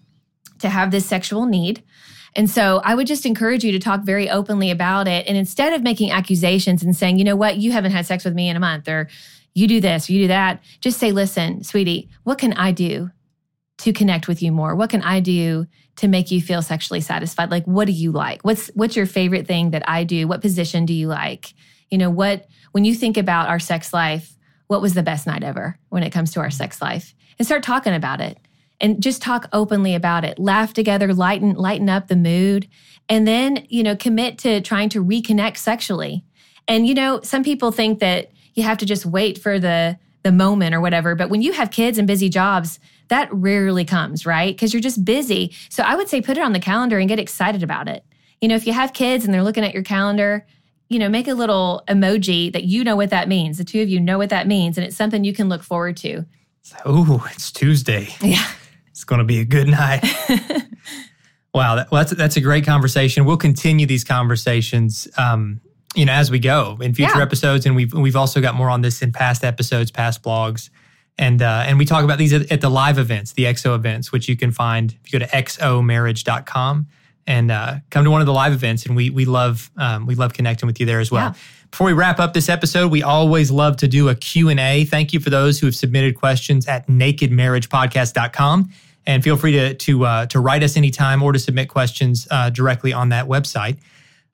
to 0.61 0.69
have 0.69 0.91
this 0.91 1.07
sexual 1.07 1.45
need. 1.45 1.83
And 2.35 2.51
so 2.51 2.81
I 2.85 2.95
would 2.95 3.07
just 3.07 3.27
encourage 3.27 3.65
you 3.65 3.73
to 3.73 3.79
talk 3.79 4.03
very 4.03 4.29
openly 4.29 4.71
about 4.71 5.09
it. 5.09 5.27
And 5.27 5.37
instead 5.37 5.73
of 5.73 5.83
making 5.83 6.11
accusations 6.11 6.83
and 6.83 6.95
saying, 6.95 7.19
you 7.19 7.25
know 7.25 7.37
what, 7.37 7.57
you 7.57 7.73
haven't 7.73 7.93
had 7.93 8.07
sex 8.07 8.25
with 8.25 8.35
me 8.35 8.49
in 8.49 8.57
a 8.57 8.61
month, 8.61 8.89
or 8.89 9.09
you 9.55 9.67
do 9.67 9.81
this, 9.81 10.09
or 10.09 10.13
you 10.13 10.23
do 10.25 10.29
that, 10.29 10.63
just 10.81 10.99
say, 10.99 11.13
listen, 11.13 11.65
sweetie, 11.65 12.11
what 12.25 12.39
can 12.39 12.53
I 12.53 12.73
do 12.73 13.11
to 13.79 13.93
connect 13.93 14.29
with 14.29 14.43
you 14.43 14.53
more? 14.53 14.75
What 14.75 14.91
can 14.91 15.03
I 15.03 15.21
do 15.21 15.67
to 15.97 16.09
make 16.09 16.31
you 16.31 16.43
feel 16.43 16.61
sexually 16.61 17.01
satisfied? 17.01 17.51
Like, 17.51 17.65
what 17.65 17.87
do 17.87 17.93
you 17.93 18.13
like? 18.13 18.43
What's 18.43 18.69
what's 18.75 18.97
your 18.97 19.07
favorite 19.07 19.47
thing 19.47 19.71
that 19.71 19.89
I 19.89 20.05
do? 20.05 20.29
What 20.29 20.43
position 20.43 20.85
do 20.85 20.93
you 20.93 21.09
like? 21.09 21.55
You 21.91 21.97
know, 21.97 22.11
what 22.11 22.47
when 22.73 22.85
you 22.85 22.95
think 22.95 23.17
about 23.17 23.49
our 23.49 23.59
sex 23.59 23.95
life, 23.95 24.36
what 24.67 24.83
was 24.83 24.95
the 24.95 25.03
best 25.03 25.27
night 25.27 25.43
ever 25.43 25.79
when 25.89 26.03
it 26.03 26.11
comes 26.11 26.33
to 26.33 26.41
our 26.41 26.51
sex 26.51 26.81
life. 26.83 27.15
And 27.39 27.47
start 27.47 27.63
talking 27.63 27.95
about 27.95 28.21
it. 28.21 28.39
And 28.81 29.03
just 29.03 29.23
talk 29.23 29.49
openly 29.53 29.95
about 29.95 30.25
it. 30.25 30.39
Laugh 30.39 30.73
together 30.73 31.13
lighten 31.15 31.55
lighten 31.55 31.89
up 31.89 32.09
the 32.09 32.17
mood. 32.17 32.69
And 33.09 33.27
then 33.27 33.67
you 33.69 33.83
know 33.83 33.97
commit 33.97 34.39
to 34.39 34.61
trying 34.61 34.89
to 34.91 35.05
reconnect 35.05 35.57
sexually. 35.57 36.25
And 36.69 36.87
you 36.87 36.95
know 36.95 37.21
some 37.23 37.43
people 37.43 37.73
think 37.73 38.01
that 38.01 38.31
you 38.55 38.63
have 38.65 38.79
to 38.79 38.87
just 38.87 39.07
wait 39.07 39.39
for 39.39 39.59
the 39.59 39.99
the 40.23 40.33
moment 40.33 40.75
or 40.75 40.81
whatever. 40.81 41.15
But 41.15 41.31
when 41.31 41.41
you 41.41 41.53
have 41.53 41.71
kids 41.71 41.99
and 41.99 42.07
busy 42.07 42.29
jobs 42.29 42.81
that 43.09 43.33
rarely 43.33 43.85
comes 43.85 44.27
right? 44.27 44.55
Because 44.55 44.75
you're 44.75 44.83
just 44.83 45.05
busy. 45.05 45.55
So 45.71 45.83
i 45.83 45.95
would 45.95 46.09
say 46.09 46.21
put 46.21 46.37
it 46.37 46.43
on 46.43 46.53
the 46.53 46.61
calendar 46.61 46.99
and 46.99 47.09
get 47.09 47.21
excited 47.21 47.63
about 47.63 47.89
it. 47.89 48.05
You 48.41 48.49
know 48.49 48.57
if 48.57 48.67
you 48.67 48.73
have 48.73 48.93
kids 48.93 49.25
and 49.25 49.33
they're 49.33 49.45
looking 49.45 49.65
at 49.65 49.75
your 49.75 49.85
calendar 49.85 50.47
you 50.89 50.99
know, 50.99 51.09
make 51.09 51.29
a 51.29 51.35
little 51.35 51.83
emoji 51.89 52.53
that 52.53 52.65
you 52.65 52.85
know 52.85 52.97
what 52.97 53.11
that 53.11 53.29
means. 53.29 53.59
The 53.59 53.65
two 53.65 53.83
of 53.83 53.89
you 53.89 54.01
know 54.01 54.19
what 54.19 54.31
that 54.31 54.47
means, 54.47 54.79
and 54.79 54.87
it's 54.87 54.97
something 54.97 55.25
you 55.25 55.33
can 55.33 55.49
look 55.49 55.63
forward 55.63 55.97
to. 55.99 56.25
Oh, 56.85 57.27
it's 57.33 57.51
Tuesday. 57.53 58.09
Yeah. 58.21 58.47
It's 58.91 59.05
going 59.05 59.19
to 59.19 59.25
be 59.25 59.41
a 59.41 59.45
good 59.45 59.69
night. 59.69 60.03
wow, 61.55 61.77
that, 61.77 61.91
well, 61.91 62.01
that's 62.01 62.15
that's 62.15 62.37
a 62.37 62.41
great 62.41 62.65
conversation. 62.65 63.25
We'll 63.25 63.37
continue 63.37 63.87
these 63.87 64.05
conversations, 64.05 65.07
um, 65.19 65.61
you 65.95 66.07
know, 66.07 66.13
as 66.13 66.31
we 66.31 66.39
go 66.39 66.79
in 66.81 66.95
future 66.95 67.19
yeah. 67.19 67.23
episodes, 67.23 67.67
and 67.67 67.77
we've 67.77 67.93
we've 67.93 68.17
also 68.17 68.41
got 68.41 68.55
more 68.55 68.71
on 68.71 68.81
this 68.81 69.03
in 69.03 69.13
past 69.13 69.45
episodes, 69.45 69.91
past 69.91 70.23
blogs, 70.23 70.71
and 71.19 71.43
uh, 71.43 71.65
and 71.67 71.79
we 71.79 71.85
talk 71.85 72.05
about 72.05 72.19
these 72.19 72.33
at, 72.33 72.51
at 72.51 72.61
the 72.63 72.71
live 72.71 72.99
events, 72.99 73.33
the 73.35 73.45
XO 73.45 73.75
events, 73.75 74.13
which 74.13 74.29
you 74.29 74.37
can 74.37 74.51
find 74.51 74.97
if 75.05 75.13
you 75.13 75.19
go 75.19 75.27
to 75.27 75.31
xomarriage.com 75.31 76.87
and 77.27 77.51
uh, 77.51 77.77
come 77.91 78.05
to 78.05 78.11
one 78.11 78.21
of 78.21 78.27
the 78.27 78.33
live 78.33 78.53
events. 78.53 78.87
And 78.87 78.97
we 78.97 79.11
we 79.11 79.25
love 79.25 79.71
um, 79.77 80.07
we 80.07 80.15
love 80.15 80.33
connecting 80.33 80.67
with 80.67 80.81
you 80.81 80.87
there 80.87 81.01
as 81.01 81.11
well. 81.11 81.31
Yeah. 81.31 81.35
Before 81.71 81.87
we 81.87 81.93
wrap 81.93 82.21
up 82.21 82.33
this 82.33 82.49
episode, 82.49 82.91
we 82.91 83.03
always 83.03 83.51
love 83.51 83.77
to 83.79 83.89
do 83.89 84.09
a 84.09 84.15
Q&A. 84.15 84.85
Thank 84.85 85.13
you 85.13 85.21
for 85.21 85.31
those 85.31 85.59
who 85.59 85.67
have 85.67 85.75
submitted 85.75 86.15
questions 86.15 86.67
at 86.67 86.87
nakedmarriagepodcast.com. 86.87 88.71
And 89.09 89.23
feel 89.23 89.37
free 89.37 89.53
to 89.53 89.75
to 89.75 90.05
uh, 90.05 90.27
to 90.27 90.41
write 90.41 90.63
us 90.63 90.77
anytime 90.77 91.23
or 91.23 91.33
to 91.33 91.39
submit 91.39 91.69
questions 91.69 92.27
uh, 92.31 92.51
directly 92.51 92.93
on 92.93 93.11
that 93.11 93.27
website. 93.27 93.79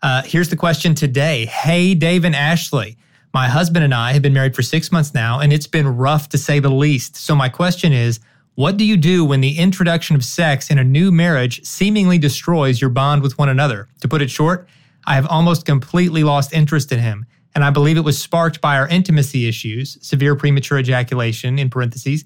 Uh, 0.02 0.22
here's 0.22 0.48
the 0.48 0.56
question 0.56 0.94
today. 0.94 1.46
Hey, 1.46 1.94
Dave 1.94 2.24
and 2.24 2.34
Ashley. 2.34 2.96
My 3.34 3.48
husband 3.48 3.84
and 3.84 3.94
I 3.94 4.12
have 4.12 4.20
been 4.20 4.34
married 4.34 4.54
for 4.54 4.62
six 4.62 4.92
months 4.92 5.14
now, 5.14 5.40
and 5.40 5.52
it's 5.52 5.66
been 5.66 5.86
rough 5.86 6.28
to 6.30 6.38
say 6.38 6.58
the 6.58 6.70
least. 6.70 7.16
So 7.16 7.34
my 7.34 7.48
question 7.48 7.92
is, 7.92 8.20
what 8.54 8.76
do 8.76 8.84
you 8.84 8.98
do 8.98 9.24
when 9.24 9.40
the 9.40 9.58
introduction 9.58 10.14
of 10.14 10.24
sex 10.24 10.70
in 10.70 10.78
a 10.78 10.84
new 10.84 11.10
marriage 11.10 11.64
seemingly 11.64 12.18
destroys 12.18 12.80
your 12.80 12.90
bond 12.90 13.22
with 13.22 13.38
one 13.38 13.48
another? 13.48 13.88
To 14.02 14.08
put 14.08 14.20
it 14.20 14.30
short, 14.30 14.68
I 15.06 15.14
have 15.14 15.26
almost 15.26 15.64
completely 15.64 16.22
lost 16.22 16.52
interest 16.52 16.92
in 16.92 16.98
him, 16.98 17.24
and 17.54 17.64
I 17.64 17.70
believe 17.70 17.96
it 17.96 18.04
was 18.04 18.20
sparked 18.20 18.60
by 18.60 18.76
our 18.76 18.86
intimacy 18.88 19.48
issues, 19.48 19.96
severe 20.06 20.36
premature 20.36 20.78
ejaculation, 20.78 21.58
in 21.58 21.70
parentheses. 21.70 22.24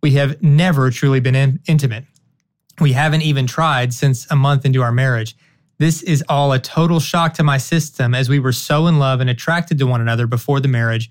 We 0.00 0.12
have 0.12 0.40
never 0.42 0.90
truly 0.90 1.18
been 1.20 1.34
in- 1.34 1.60
intimate. 1.66 2.04
We 2.80 2.92
haven't 2.92 3.22
even 3.22 3.46
tried 3.46 3.92
since 3.92 4.30
a 4.30 4.36
month 4.36 4.64
into 4.64 4.80
our 4.82 4.92
marriage. 4.92 5.36
This 5.78 6.02
is 6.02 6.22
all 6.28 6.52
a 6.52 6.60
total 6.60 7.00
shock 7.00 7.34
to 7.34 7.42
my 7.42 7.58
system 7.58 8.14
as 8.14 8.28
we 8.28 8.38
were 8.38 8.52
so 8.52 8.86
in 8.86 9.00
love 9.00 9.20
and 9.20 9.28
attracted 9.28 9.78
to 9.78 9.86
one 9.86 10.00
another 10.00 10.28
before 10.28 10.60
the 10.60 10.68
marriage. 10.68 11.10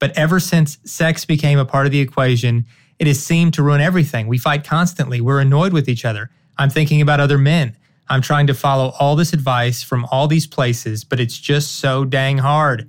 But 0.00 0.16
ever 0.16 0.40
since 0.40 0.78
sex 0.84 1.24
became 1.24 1.58
a 1.58 1.64
part 1.64 1.86
of 1.86 1.92
the 1.92 2.00
equation, 2.00 2.66
it 3.00 3.06
has 3.06 3.18
seemed 3.18 3.54
to 3.54 3.62
ruin 3.62 3.80
everything. 3.80 4.26
We 4.26 4.36
fight 4.36 4.62
constantly. 4.62 5.22
We're 5.22 5.40
annoyed 5.40 5.72
with 5.72 5.88
each 5.88 6.04
other. 6.04 6.30
I'm 6.58 6.68
thinking 6.68 7.00
about 7.00 7.18
other 7.18 7.38
men. 7.38 7.74
I'm 8.10 8.20
trying 8.20 8.46
to 8.48 8.54
follow 8.54 8.92
all 9.00 9.16
this 9.16 9.32
advice 9.32 9.82
from 9.82 10.04
all 10.10 10.28
these 10.28 10.46
places, 10.46 11.02
but 11.02 11.18
it's 11.18 11.38
just 11.38 11.76
so 11.76 12.04
dang 12.04 12.36
hard. 12.36 12.88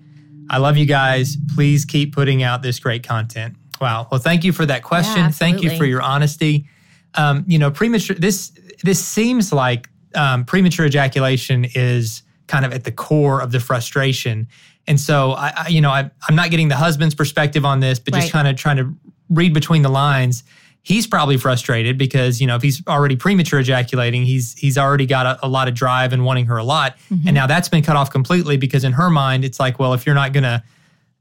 I 0.50 0.58
love 0.58 0.76
you 0.76 0.86
guys. 0.86 1.38
Please 1.56 1.86
keep 1.86 2.13
putting 2.13 2.43
out 2.43 2.62
this 2.62 2.78
great 2.78 3.04
content. 3.04 3.56
Wow. 3.80 4.08
Well, 4.12 4.19
thank 4.19 4.43
you 4.43 4.52
for 4.52 4.65
that 4.65 4.84
question. 4.84 5.24
Yeah, 5.24 5.30
thank 5.30 5.63
you 5.63 5.76
for 5.78 5.86
your 5.86 6.02
honesty. 6.02 6.67
Um, 7.15 7.45
you 7.47 7.58
know, 7.58 7.71
premature. 7.71 8.15
This 8.15 8.52
this 8.84 9.04
seems 9.04 9.54
like 9.54 9.89
um, 10.13 10.43
premature 10.43 10.86
ejaculation 10.86 11.65
is 11.74 12.24
kind 12.47 12.65
of 12.65 12.74
at 12.74 12.84
the 12.84 12.91
core 12.91 13.41
of 13.41 13.52
the 13.52 13.62
frustration. 13.62 14.47
And 14.88 15.00
so, 15.00 15.32
I, 15.32 15.54
I 15.56 15.67
you 15.69 15.80
know, 15.80 15.89
I, 15.89 16.12
am 16.28 16.36
not 16.36 16.52
getting 16.52 16.67
the 16.67 16.76
husband's 16.76 17.15
perspective 17.15 17.63
on 17.63 17.80
this, 17.80 18.00
but 18.00 18.13
right. 18.13 18.21
just 18.21 18.34
kind 18.34 18.47
of 18.47 18.56
trying 18.58 18.78
to 18.78 18.93
read 19.32 19.54
between 19.54 19.82
the 19.82 19.89
lines, 19.89 20.44
he's 20.84 21.08
probably 21.08 21.38
frustrated 21.38 21.98
because 21.98 22.41
you 22.41 22.48
know 22.48 22.56
if 22.56 22.62
he's 22.62 22.86
already 22.88 23.15
premature 23.15 23.60
ejaculating, 23.60 24.26
he's 24.26 24.54
he's 24.54 24.78
already 24.78 25.06
got 25.06 25.26
a, 25.26 25.46
a 25.46 25.48
lot 25.48 25.67
of 25.67 25.74
drive 25.74 26.13
and 26.13 26.26
wanting 26.26 26.46
her 26.46 26.58
a 26.58 26.63
lot, 26.63 26.98
mm-hmm. 27.10 27.28
and 27.28 27.36
now 27.36 27.48
that's 27.48 27.70
been 27.70 27.84
cut 27.84 27.96
off 27.96 28.12
completely 28.12 28.58
because 28.58 28.84
in 28.84 28.94
her 28.94 29.10
mind 29.10 29.44
it's 29.46 29.60
like, 29.60 29.80
well, 29.80 29.94
if 29.94 30.06
you're 30.06 30.15
not 30.15 30.34
gonna, 30.34 30.63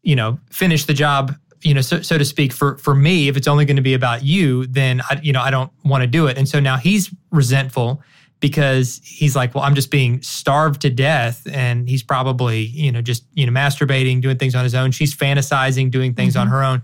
you 0.02 0.16
know, 0.16 0.38
finish 0.50 0.84
the 0.84 0.94
job, 0.94 1.34
you 1.62 1.74
know, 1.74 1.80
so, 1.80 2.00
so 2.02 2.18
to 2.18 2.24
speak, 2.24 2.52
for 2.52 2.76
for 2.78 2.94
me, 2.94 3.28
if 3.28 3.36
it's 3.36 3.48
only 3.48 3.64
going 3.64 3.76
to 3.76 3.82
be 3.82 3.94
about 3.94 4.24
you, 4.24 4.66
then 4.66 5.00
I, 5.08 5.20
you 5.22 5.32
know 5.32 5.40
I 5.40 5.50
don't 5.50 5.72
want 5.84 6.02
to 6.02 6.06
do 6.06 6.26
it, 6.26 6.36
and 6.36 6.48
so 6.48 6.60
now 6.60 6.76
he's 6.76 7.14
resentful 7.30 8.02
because 8.40 9.02
he's 9.04 9.36
like, 9.36 9.54
well, 9.54 9.62
I'm 9.62 9.74
just 9.74 9.90
being 9.90 10.22
starved 10.22 10.80
to 10.80 10.90
death. 10.90 11.46
And 11.52 11.88
he's 11.88 12.02
probably, 12.02 12.62
you 12.62 12.90
know, 12.90 13.02
just, 13.02 13.24
you 13.34 13.46
know, 13.46 13.52
masturbating, 13.52 14.22
doing 14.22 14.38
things 14.38 14.54
on 14.54 14.64
his 14.64 14.74
own. 14.74 14.90
She's 14.90 15.14
fantasizing, 15.14 15.90
doing 15.90 16.14
things 16.14 16.34
mm-hmm. 16.34 16.40
on 16.40 16.48
her 16.48 16.64
own. 16.64 16.82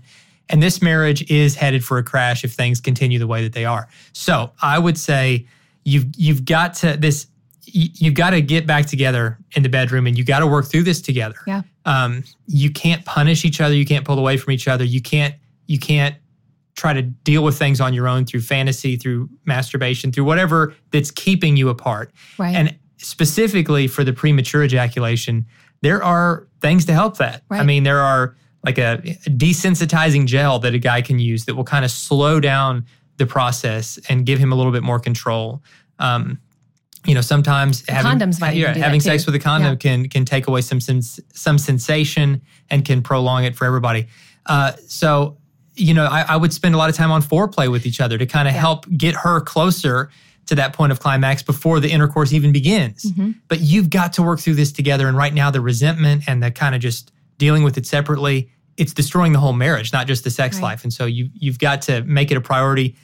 And 0.49 0.63
this 0.63 0.81
marriage 0.81 1.29
is 1.29 1.55
headed 1.55 1.83
for 1.83 1.97
a 1.97 2.03
crash 2.03 2.43
if 2.43 2.53
things 2.53 2.79
continue 2.79 3.19
the 3.19 3.27
way 3.27 3.43
that 3.43 3.53
they 3.53 3.65
are. 3.65 3.87
So 4.13 4.51
I 4.61 4.79
would 4.79 4.97
say 4.97 5.47
you've 5.83 6.05
you've 6.15 6.45
got 6.45 6.73
to 6.75 6.97
this 6.97 7.27
you've 7.69 8.13
got 8.13 8.29
to 8.29 8.41
get 8.41 8.65
back 8.65 8.85
together 8.85 9.37
in 9.55 9.61
the 9.63 9.69
bedroom 9.69 10.07
and 10.07 10.17
you 10.17 10.23
got 10.23 10.39
to 10.39 10.47
work 10.47 10.65
through 10.65 10.83
this 10.83 11.01
together. 11.01 11.35
Yeah. 11.45 11.63
Um, 11.85 12.23
you 12.47 12.71
can't 12.71 13.03
punish 13.03 13.43
each 13.43 13.59
other. 13.59 13.75
You 13.75 13.85
can't 13.85 14.05
pull 14.05 14.17
away 14.17 14.37
from 14.37 14.53
each 14.53 14.67
other. 14.67 14.83
You 14.83 15.01
can't 15.01 15.35
you 15.67 15.79
can't 15.79 16.15
try 16.75 16.93
to 16.93 17.01
deal 17.01 17.43
with 17.43 17.57
things 17.57 17.81
on 17.81 17.93
your 17.93 18.07
own 18.07 18.25
through 18.25 18.41
fantasy, 18.41 18.95
through 18.95 19.29
masturbation, 19.45 20.11
through 20.11 20.23
whatever 20.23 20.73
that's 20.91 21.11
keeping 21.11 21.57
you 21.57 21.69
apart. 21.69 22.11
Right. 22.37 22.55
And 22.55 22.77
specifically 22.97 23.87
for 23.87 24.03
the 24.03 24.13
premature 24.13 24.63
ejaculation, 24.63 25.45
there 25.81 26.03
are 26.03 26.47
things 26.61 26.85
to 26.85 26.93
help 26.93 27.17
that. 27.17 27.43
Right. 27.49 27.59
I 27.59 27.63
mean, 27.63 27.83
there 27.83 27.99
are 27.99 28.35
like 28.67 28.77
a 28.77 28.97
desensitizing 29.27 30.25
gel 30.25 30.59
that 30.59 30.73
a 30.73 30.77
guy 30.77 31.01
can 31.01 31.19
use 31.19 31.45
that 31.45 31.55
will 31.55 31.63
kind 31.63 31.85
of 31.85 31.91
slow 31.91 32.41
down 32.41 32.85
the 33.15 33.25
process 33.25 33.97
and 34.09 34.25
give 34.25 34.39
him 34.39 34.51
a 34.51 34.55
little 34.55 34.73
bit 34.73 34.83
more 34.83 34.99
control. 34.99 35.63
Um, 35.99 36.41
you 37.05 37.13
know, 37.13 37.21
sometimes 37.21 37.83
the 37.83 37.93
having, 37.93 38.19
condoms 38.19 38.41
might 38.41 38.57
yeah, 38.57 38.77
having 38.77 38.99
sex 38.99 39.25
with 39.25 39.33
a 39.35 39.39
condom 39.39 39.71
yeah. 39.71 39.75
can 39.77 40.09
can 40.09 40.25
take 40.25 40.47
away 40.47 40.59
some 40.59 40.81
sens- 40.81 41.21
some 41.33 41.57
sensation 41.57 42.41
and 42.69 42.83
can 42.83 43.01
prolong 43.01 43.45
it 43.45 43.55
for 43.55 43.63
everybody. 43.63 44.07
Uh, 44.47 44.73
so, 44.85 45.37
you 45.75 45.93
know, 45.93 46.03
I, 46.03 46.23
I, 46.23 46.35
would 46.35 46.51
spend 46.51 46.75
a 46.75 46.77
lot 46.77 46.89
of 46.89 46.95
time 46.95 47.11
on 47.11 47.21
foreplay 47.21 47.71
with 47.71 47.85
each 47.85 48.01
other 48.01 48.17
to 48.17 48.25
kind 48.25 48.49
of 48.49 48.53
yeah. 48.53 48.59
help 48.59 48.85
get 48.97 49.15
her 49.15 49.39
closer 49.39 50.09
to 50.47 50.55
that 50.55 50.73
point 50.73 50.91
of 50.91 50.99
climax 50.99 51.41
before 51.41 51.79
the 51.79 51.89
intercourse 51.89 52.33
even 52.33 52.51
begins. 52.51 53.03
Mm-hmm. 53.03 53.31
But 53.47 53.61
you've 53.61 53.89
got 53.89 54.11
to 54.13 54.23
work 54.23 54.41
through 54.41 54.55
this 54.55 54.73
together. 54.73 55.07
And 55.07 55.15
right 55.15 55.33
now, 55.33 55.51
the 55.51 55.61
resentment 55.61 56.23
and 56.27 56.43
the 56.43 56.51
kind 56.51 56.75
of 56.75 56.81
just 56.81 57.13
dealing 57.37 57.63
with 57.63 57.77
it 57.77 57.85
separately, 57.85 58.49
it's 58.77 58.93
destroying 58.93 59.33
the 59.33 59.39
whole 59.39 59.53
marriage, 59.53 59.91
not 59.91 60.07
just 60.07 60.23
the 60.23 60.29
sex 60.29 60.57
right. 60.57 60.63
life. 60.63 60.83
And 60.83 60.93
so 60.93 61.05
you 61.05 61.29
you've 61.33 61.59
got 61.59 61.81
to 61.83 62.03
make 62.03 62.31
it 62.31 62.37
a 62.37 62.41
priority. 62.41 62.95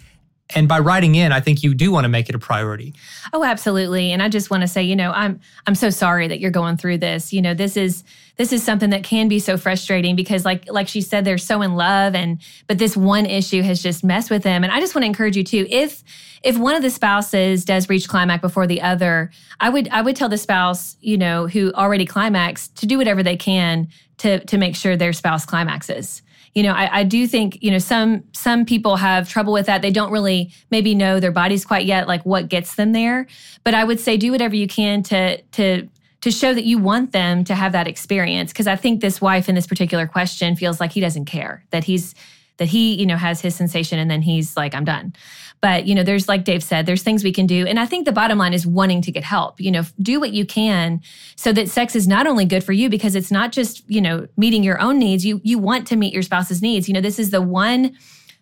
And 0.56 0.68
by 0.68 0.80
writing 0.80 1.16
in 1.16 1.32
i 1.32 1.40
think 1.40 1.64
you 1.64 1.74
do 1.74 1.92
want 1.92 2.04
to 2.04 2.10
make 2.10 2.30
it 2.30 2.36
a 2.36 2.40
priority. 2.40 2.94
Oh 3.32 3.44
absolutely. 3.44 4.12
And 4.12 4.22
i 4.22 4.30
just 4.30 4.50
want 4.50 4.62
to 4.62 4.68
say 4.68 4.84
you 4.84 4.96
know 4.96 5.12
i'm 5.12 5.40
i'm 5.68 5.76
so 5.76 5.90
sorry 5.90 6.28
that 6.28 6.40
you're 6.40 6.52
going 6.52 6.78
through 6.78 7.00
this. 7.00 7.34
You 7.34 7.42
know 7.42 7.54
this 7.54 7.76
is 7.76 8.04
this 8.38 8.52
is 8.52 8.64
something 8.64 8.90
that 8.90 9.04
can 9.04 9.28
be 9.28 9.40
so 9.40 9.58
frustrating 9.58 10.16
because 10.16 10.46
like 10.46 10.70
like 10.72 10.88
she 10.88 11.02
said 11.02 11.26
they're 11.26 11.38
so 11.38 11.62
in 11.62 11.76
love 11.76 12.14
and 12.14 12.40
but 12.68 12.78
this 12.78 12.98
one 12.98 13.26
issue 13.26 13.62
has 13.62 13.82
just 13.82 14.04
messed 14.04 14.30
with 14.30 14.44
them. 14.44 14.64
And 14.64 14.72
i 14.72 14.80
just 14.80 14.94
want 14.94 15.04
to 15.04 15.08
encourage 15.08 15.38
you 15.38 15.44
too 15.44 15.66
if 15.70 16.04
if 16.44 16.58
one 16.58 16.76
of 16.76 16.82
the 16.82 16.90
spouses 16.90 17.64
does 17.64 17.90
reach 17.90 18.08
climax 18.08 18.42
before 18.42 18.68
the 18.68 18.82
other 18.82 19.32
i 19.60 19.70
would 19.70 19.88
i 19.90 20.02
would 20.02 20.16
tell 20.16 20.30
the 20.30 20.38
spouse 20.38 20.98
you 21.00 21.18
know 21.18 21.48
who 21.48 21.72
already 21.74 22.06
climaxed 22.06 22.76
to 22.76 22.86
do 22.86 22.98
whatever 22.98 23.24
they 23.24 23.38
can 23.38 23.88
to 24.24 24.44
to 24.46 24.58
make 24.58 24.76
sure 24.76 24.98
their 24.98 25.14
spouse 25.14 25.46
climaxes 25.46 26.22
you 26.54 26.62
know, 26.62 26.74
I, 26.74 27.00
I, 27.00 27.04
do 27.04 27.26
think, 27.28 27.58
you 27.64 27.72
know, 27.72 27.80
some 27.80 28.24
some 28.32 28.66
people 28.66 28.96
have 28.98 29.28
trouble 29.28 29.54
with 29.54 29.66
that. 29.66 29.82
They 29.82 29.92
don't 29.92 30.12
really 30.12 30.52
maybe 30.70 30.94
know 30.94 31.20
their 31.20 31.32
bodies 31.32 31.66
quite 31.66 31.86
yet, 31.86 32.08
like 32.08 32.24
what 32.26 32.48
gets 32.48 32.76
them 32.76 32.92
there. 32.92 33.26
But 33.64 33.74
I 33.74 33.84
would 33.84 34.00
say 34.00 34.18
do 34.18 34.32
whatever 34.32 34.56
you 34.56 34.68
can 34.68 35.02
to 35.04 35.42
to 35.42 35.88
to 36.22 36.32
show 36.32 36.54
that 36.54 36.64
you 36.64 36.78
want 36.78 37.12
them 37.12 37.44
to 37.46 37.56
have 37.56 37.72
that 37.72 37.88
experience. 37.88 38.54
Because 38.54 38.68
I 38.68 38.76
think 38.76 39.02
this 39.02 39.20
wife 39.20 39.50
in 39.50 39.56
this 39.56 39.68
particular 39.68 40.06
question 40.06 40.56
feels 40.56 40.80
like 40.80 40.92
he 40.92 41.02
doesn't 41.02 41.26
care, 41.26 41.66
that 41.72 41.86
he's 41.86 42.14
that 42.58 42.68
he, 42.68 42.96
you 42.96 43.06
know, 43.06 43.18
has 43.18 43.42
his 43.42 43.56
sensation 43.56 44.00
and 44.00 44.10
then 44.10 44.22
he's 44.22 44.56
like, 44.56 44.76
I'm 44.76 44.86
done. 44.86 45.14
But, 45.62 45.88
you 45.88 45.96
know, 45.96 46.04
there's 46.04 46.28
like 46.28 46.44
Dave 46.44 46.62
said, 46.62 46.86
there's 46.86 47.04
things 47.04 47.24
we 47.24 47.32
can 47.32 47.48
do. 47.48 47.66
And 47.66 47.80
I 47.80 47.86
think 47.86 48.06
the 48.06 48.12
bottom 48.12 48.38
line 48.38 48.54
is 48.54 48.68
wanting 48.68 49.02
to 49.04 49.12
get 49.12 49.24
help. 49.24 49.62
You 49.62 49.72
know, 49.72 49.84
do 50.02 50.20
what 50.20 50.34
you 50.34 50.46
can 50.46 51.02
so 51.36 51.54
that 51.54 51.70
sex 51.70 51.96
is 51.96 52.08
not 52.08 52.28
only 52.28 52.46
good 52.46 52.64
for 52.64 52.74
you 52.74 52.90
because 52.90 53.16
it's 53.16 53.32
not 53.32 53.52
just, 53.54 53.90
you 53.90 54.02
know, 54.02 54.28
meeting 54.36 54.64
your 54.64 54.80
own 54.82 55.00
needs. 55.00 55.26
You 55.26 55.40
you 55.44 55.58
want 55.58 55.88
to 55.88 55.96
meet 55.96 56.14
your 56.14 56.24
spouse's 56.24 56.62
needs. 56.62 56.88
You 56.88 56.94
know, 56.94 57.02
this 57.02 57.18
is 57.18 57.30
the 57.30 57.42
one 57.42 57.96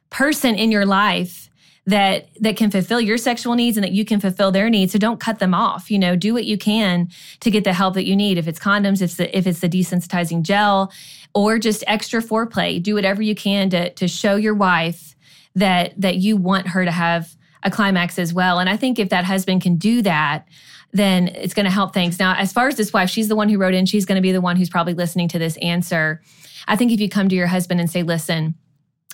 person 0.10 0.56
in 0.56 0.72
your 0.72 0.86
life 0.86 1.52
that 1.88 2.30
that 2.40 2.58
can 2.58 2.70
fulfill 2.70 3.02
your 3.02 3.18
sexual 3.18 3.56
needs 3.56 3.76
and 3.76 3.84
that 3.84 3.92
you 3.92 4.06
can 4.06 4.20
fulfill 4.20 4.52
their 4.52 4.70
needs 4.70 4.94
so 4.94 5.00
don't 5.00 5.20
cut 5.20 5.40
them 5.40 5.54
off 5.54 5.90
you 5.90 5.98
know 5.98 6.16
do 6.16 6.32
what 6.32 6.46
you 6.46 6.56
can 6.56 7.10
to 7.40 7.50
get 7.50 7.64
the 7.64 7.74
help 7.74 7.96
that 7.96 8.06
you 8.06 8.16
need 8.16 8.38
if 8.38 8.48
it's 8.48 8.60
condoms 8.60 9.02
if 9.02 9.04
it's 9.04 9.16
the, 9.16 9.38
if 9.38 9.48
it's 9.48 9.62
the 9.62 9.70
desensitizing 9.70 10.44
gel 10.44 10.92
or 11.34 11.60
just 11.60 11.84
extra 11.88 12.22
foreplay 12.22 12.82
do 12.82 12.94
whatever 12.94 13.22
you 13.22 13.36
can 13.36 13.70
to 13.70 13.90
to 13.92 14.08
show 14.08 14.36
your 14.36 14.54
wife 14.54 15.16
that 15.56 15.94
that 16.00 16.18
you 16.18 16.38
want 16.38 16.68
her 16.68 16.86
to 16.86 16.92
have 16.92 17.36
a 17.64 17.72
climax 17.72 18.18
as 18.18 18.34
well 18.34 18.60
and 18.60 18.70
i 18.70 18.78
think 18.78 19.00
if 19.00 19.10
that 19.10 19.24
husband 19.24 19.62
can 19.62 19.76
do 19.76 20.02
that 20.02 20.48
then 20.94 21.30
it's 21.30 21.54
going 21.54 21.66
to 21.66 21.72
help 21.72 21.94
things 21.94 22.20
now 22.20 22.36
as 22.36 22.52
far 22.52 22.68
as 22.68 22.76
this 22.76 22.92
wife 22.94 23.10
she's 23.10 23.28
the 23.28 23.36
one 23.36 23.50
who 23.50 23.58
wrote 23.58 23.74
in 23.74 23.86
she's 23.86 24.06
going 24.06 24.18
to 24.18 24.22
be 24.22 24.32
the 24.32 24.42
one 24.42 24.56
who's 24.56 24.70
probably 24.70 24.94
listening 24.94 25.28
to 25.28 25.40
this 25.40 25.58
answer 25.58 26.22
i 26.68 26.76
think 26.76 26.92
if 26.92 27.00
you 27.00 27.10
come 27.10 27.30
to 27.30 27.36
your 27.36 27.48
husband 27.48 27.80
and 27.80 27.90
say 27.90 28.04
listen 28.04 28.56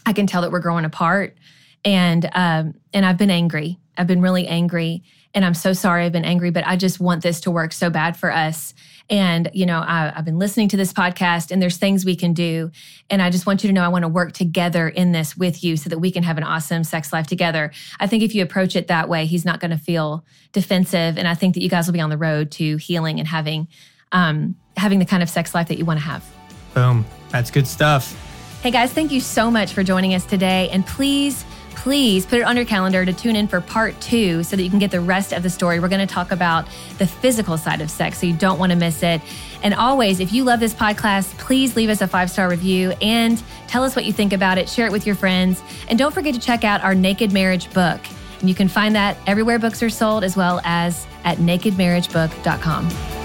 i 0.05 0.13
can 0.13 0.27
tell 0.27 0.41
that 0.41 0.51
we're 0.51 0.59
growing 0.59 0.85
apart 0.85 1.37
and 1.87 2.29
um, 2.33 2.73
and 2.93 3.05
I've 3.05 3.17
been 3.17 3.31
angry. 3.31 3.79
I've 3.97 4.07
been 4.07 4.21
really 4.21 4.47
angry, 4.47 5.03
and 5.33 5.45
I'm 5.45 5.53
so 5.53 5.73
sorry. 5.73 6.05
I've 6.05 6.11
been 6.11 6.25
angry, 6.25 6.51
but 6.51 6.65
I 6.67 6.75
just 6.75 6.99
want 6.99 7.23
this 7.23 7.41
to 7.41 7.51
work 7.51 7.71
so 7.73 7.89
bad 7.89 8.17
for 8.17 8.31
us. 8.31 8.73
And 9.09 9.49
you 9.53 9.65
know, 9.65 9.79
I, 9.79 10.11
I've 10.15 10.25
been 10.25 10.39
listening 10.39 10.67
to 10.69 10.77
this 10.77 10.91
podcast, 10.91 11.51
and 11.51 11.61
there's 11.61 11.77
things 11.77 12.03
we 12.03 12.15
can 12.15 12.33
do. 12.33 12.71
And 13.09 13.21
I 13.21 13.29
just 13.29 13.45
want 13.45 13.63
you 13.63 13.69
to 13.69 13.73
know 13.73 13.83
I 13.83 13.87
want 13.87 14.03
to 14.03 14.09
work 14.09 14.33
together 14.33 14.89
in 14.89 15.11
this 15.11 15.37
with 15.37 15.63
you, 15.63 15.77
so 15.77 15.89
that 15.89 15.99
we 15.99 16.11
can 16.11 16.23
have 16.23 16.37
an 16.37 16.43
awesome 16.43 16.83
sex 16.83 17.13
life 17.13 17.27
together. 17.27 17.71
I 17.99 18.07
think 18.07 18.23
if 18.23 18.35
you 18.35 18.43
approach 18.43 18.75
it 18.75 18.87
that 18.87 19.07
way, 19.07 19.25
he's 19.25 19.45
not 19.45 19.59
going 19.59 19.71
to 19.71 19.77
feel 19.77 20.25
defensive, 20.51 21.17
and 21.17 21.27
I 21.27 21.35
think 21.35 21.53
that 21.55 21.61
you 21.61 21.69
guys 21.69 21.87
will 21.87 21.93
be 21.93 22.01
on 22.01 22.09
the 22.09 22.17
road 22.17 22.51
to 22.51 22.77
healing 22.77 23.19
and 23.19 23.27
having 23.27 23.67
um, 24.11 24.55
having 24.75 24.99
the 24.99 25.05
kind 25.05 25.23
of 25.23 25.29
sex 25.29 25.55
life 25.55 25.67
that 25.69 25.77
you 25.77 25.85
want 25.85 25.99
to 25.99 26.05
have. 26.05 26.25
Boom, 26.73 27.05
that's 27.29 27.49
good 27.49 27.67
stuff. 27.67 28.15
Hey 28.61 28.71
guys, 28.71 28.91
thank 28.91 29.11
you 29.11 29.21
so 29.21 29.49
much 29.49 29.71
for 29.71 29.83
joining 29.83 30.13
us 30.15 30.25
today, 30.25 30.69
and 30.69 30.85
please 30.85 31.45
please 31.77 32.25
put 32.25 32.39
it 32.39 32.41
on 32.41 32.57
your 32.57 32.65
calendar 32.65 33.05
to 33.05 33.13
tune 33.13 33.35
in 33.35 33.47
for 33.47 33.61
part 33.61 33.99
two 34.01 34.43
so 34.43 34.55
that 34.55 34.63
you 34.63 34.69
can 34.69 34.79
get 34.79 34.91
the 34.91 34.99
rest 34.99 35.31
of 35.31 35.43
the 35.43 35.49
story. 35.49 35.79
We're 35.79 35.87
going 35.87 36.05
to 36.05 36.13
talk 36.13 36.31
about 36.31 36.67
the 36.97 37.07
physical 37.07 37.57
side 37.57 37.81
of 37.81 37.89
sex, 37.89 38.19
so 38.19 38.25
you 38.25 38.33
don't 38.33 38.59
want 38.59 38.71
to 38.71 38.75
miss 38.75 39.03
it. 39.03 39.21
And 39.63 39.73
always, 39.73 40.19
if 40.19 40.33
you 40.33 40.43
love 40.43 40.59
this 40.59 40.73
podcast, 40.73 41.37
please 41.37 41.75
leave 41.75 41.89
us 41.89 42.01
a 42.01 42.07
five 42.07 42.29
star 42.29 42.49
review 42.49 42.91
and 43.01 43.41
tell 43.67 43.83
us 43.83 43.95
what 43.95 44.05
you 44.05 44.11
think 44.11 44.33
about 44.33 44.57
it. 44.57 44.67
Share 44.67 44.87
it 44.87 44.91
with 44.91 45.05
your 45.05 45.15
friends. 45.15 45.61
And 45.87 45.97
don't 45.97 46.13
forget 46.13 46.33
to 46.33 46.39
check 46.39 46.63
out 46.63 46.81
our 46.81 46.95
Naked 46.95 47.31
Marriage 47.31 47.71
book. 47.73 48.01
And 48.39 48.49
you 48.49 48.55
can 48.55 48.67
find 48.67 48.95
that 48.95 49.17
everywhere 49.25 49.59
books 49.59 49.81
are 49.81 49.89
sold, 49.89 50.23
as 50.23 50.35
well 50.35 50.59
as 50.63 51.07
at 51.23 51.37
nakedmarriagebook.com. 51.37 53.16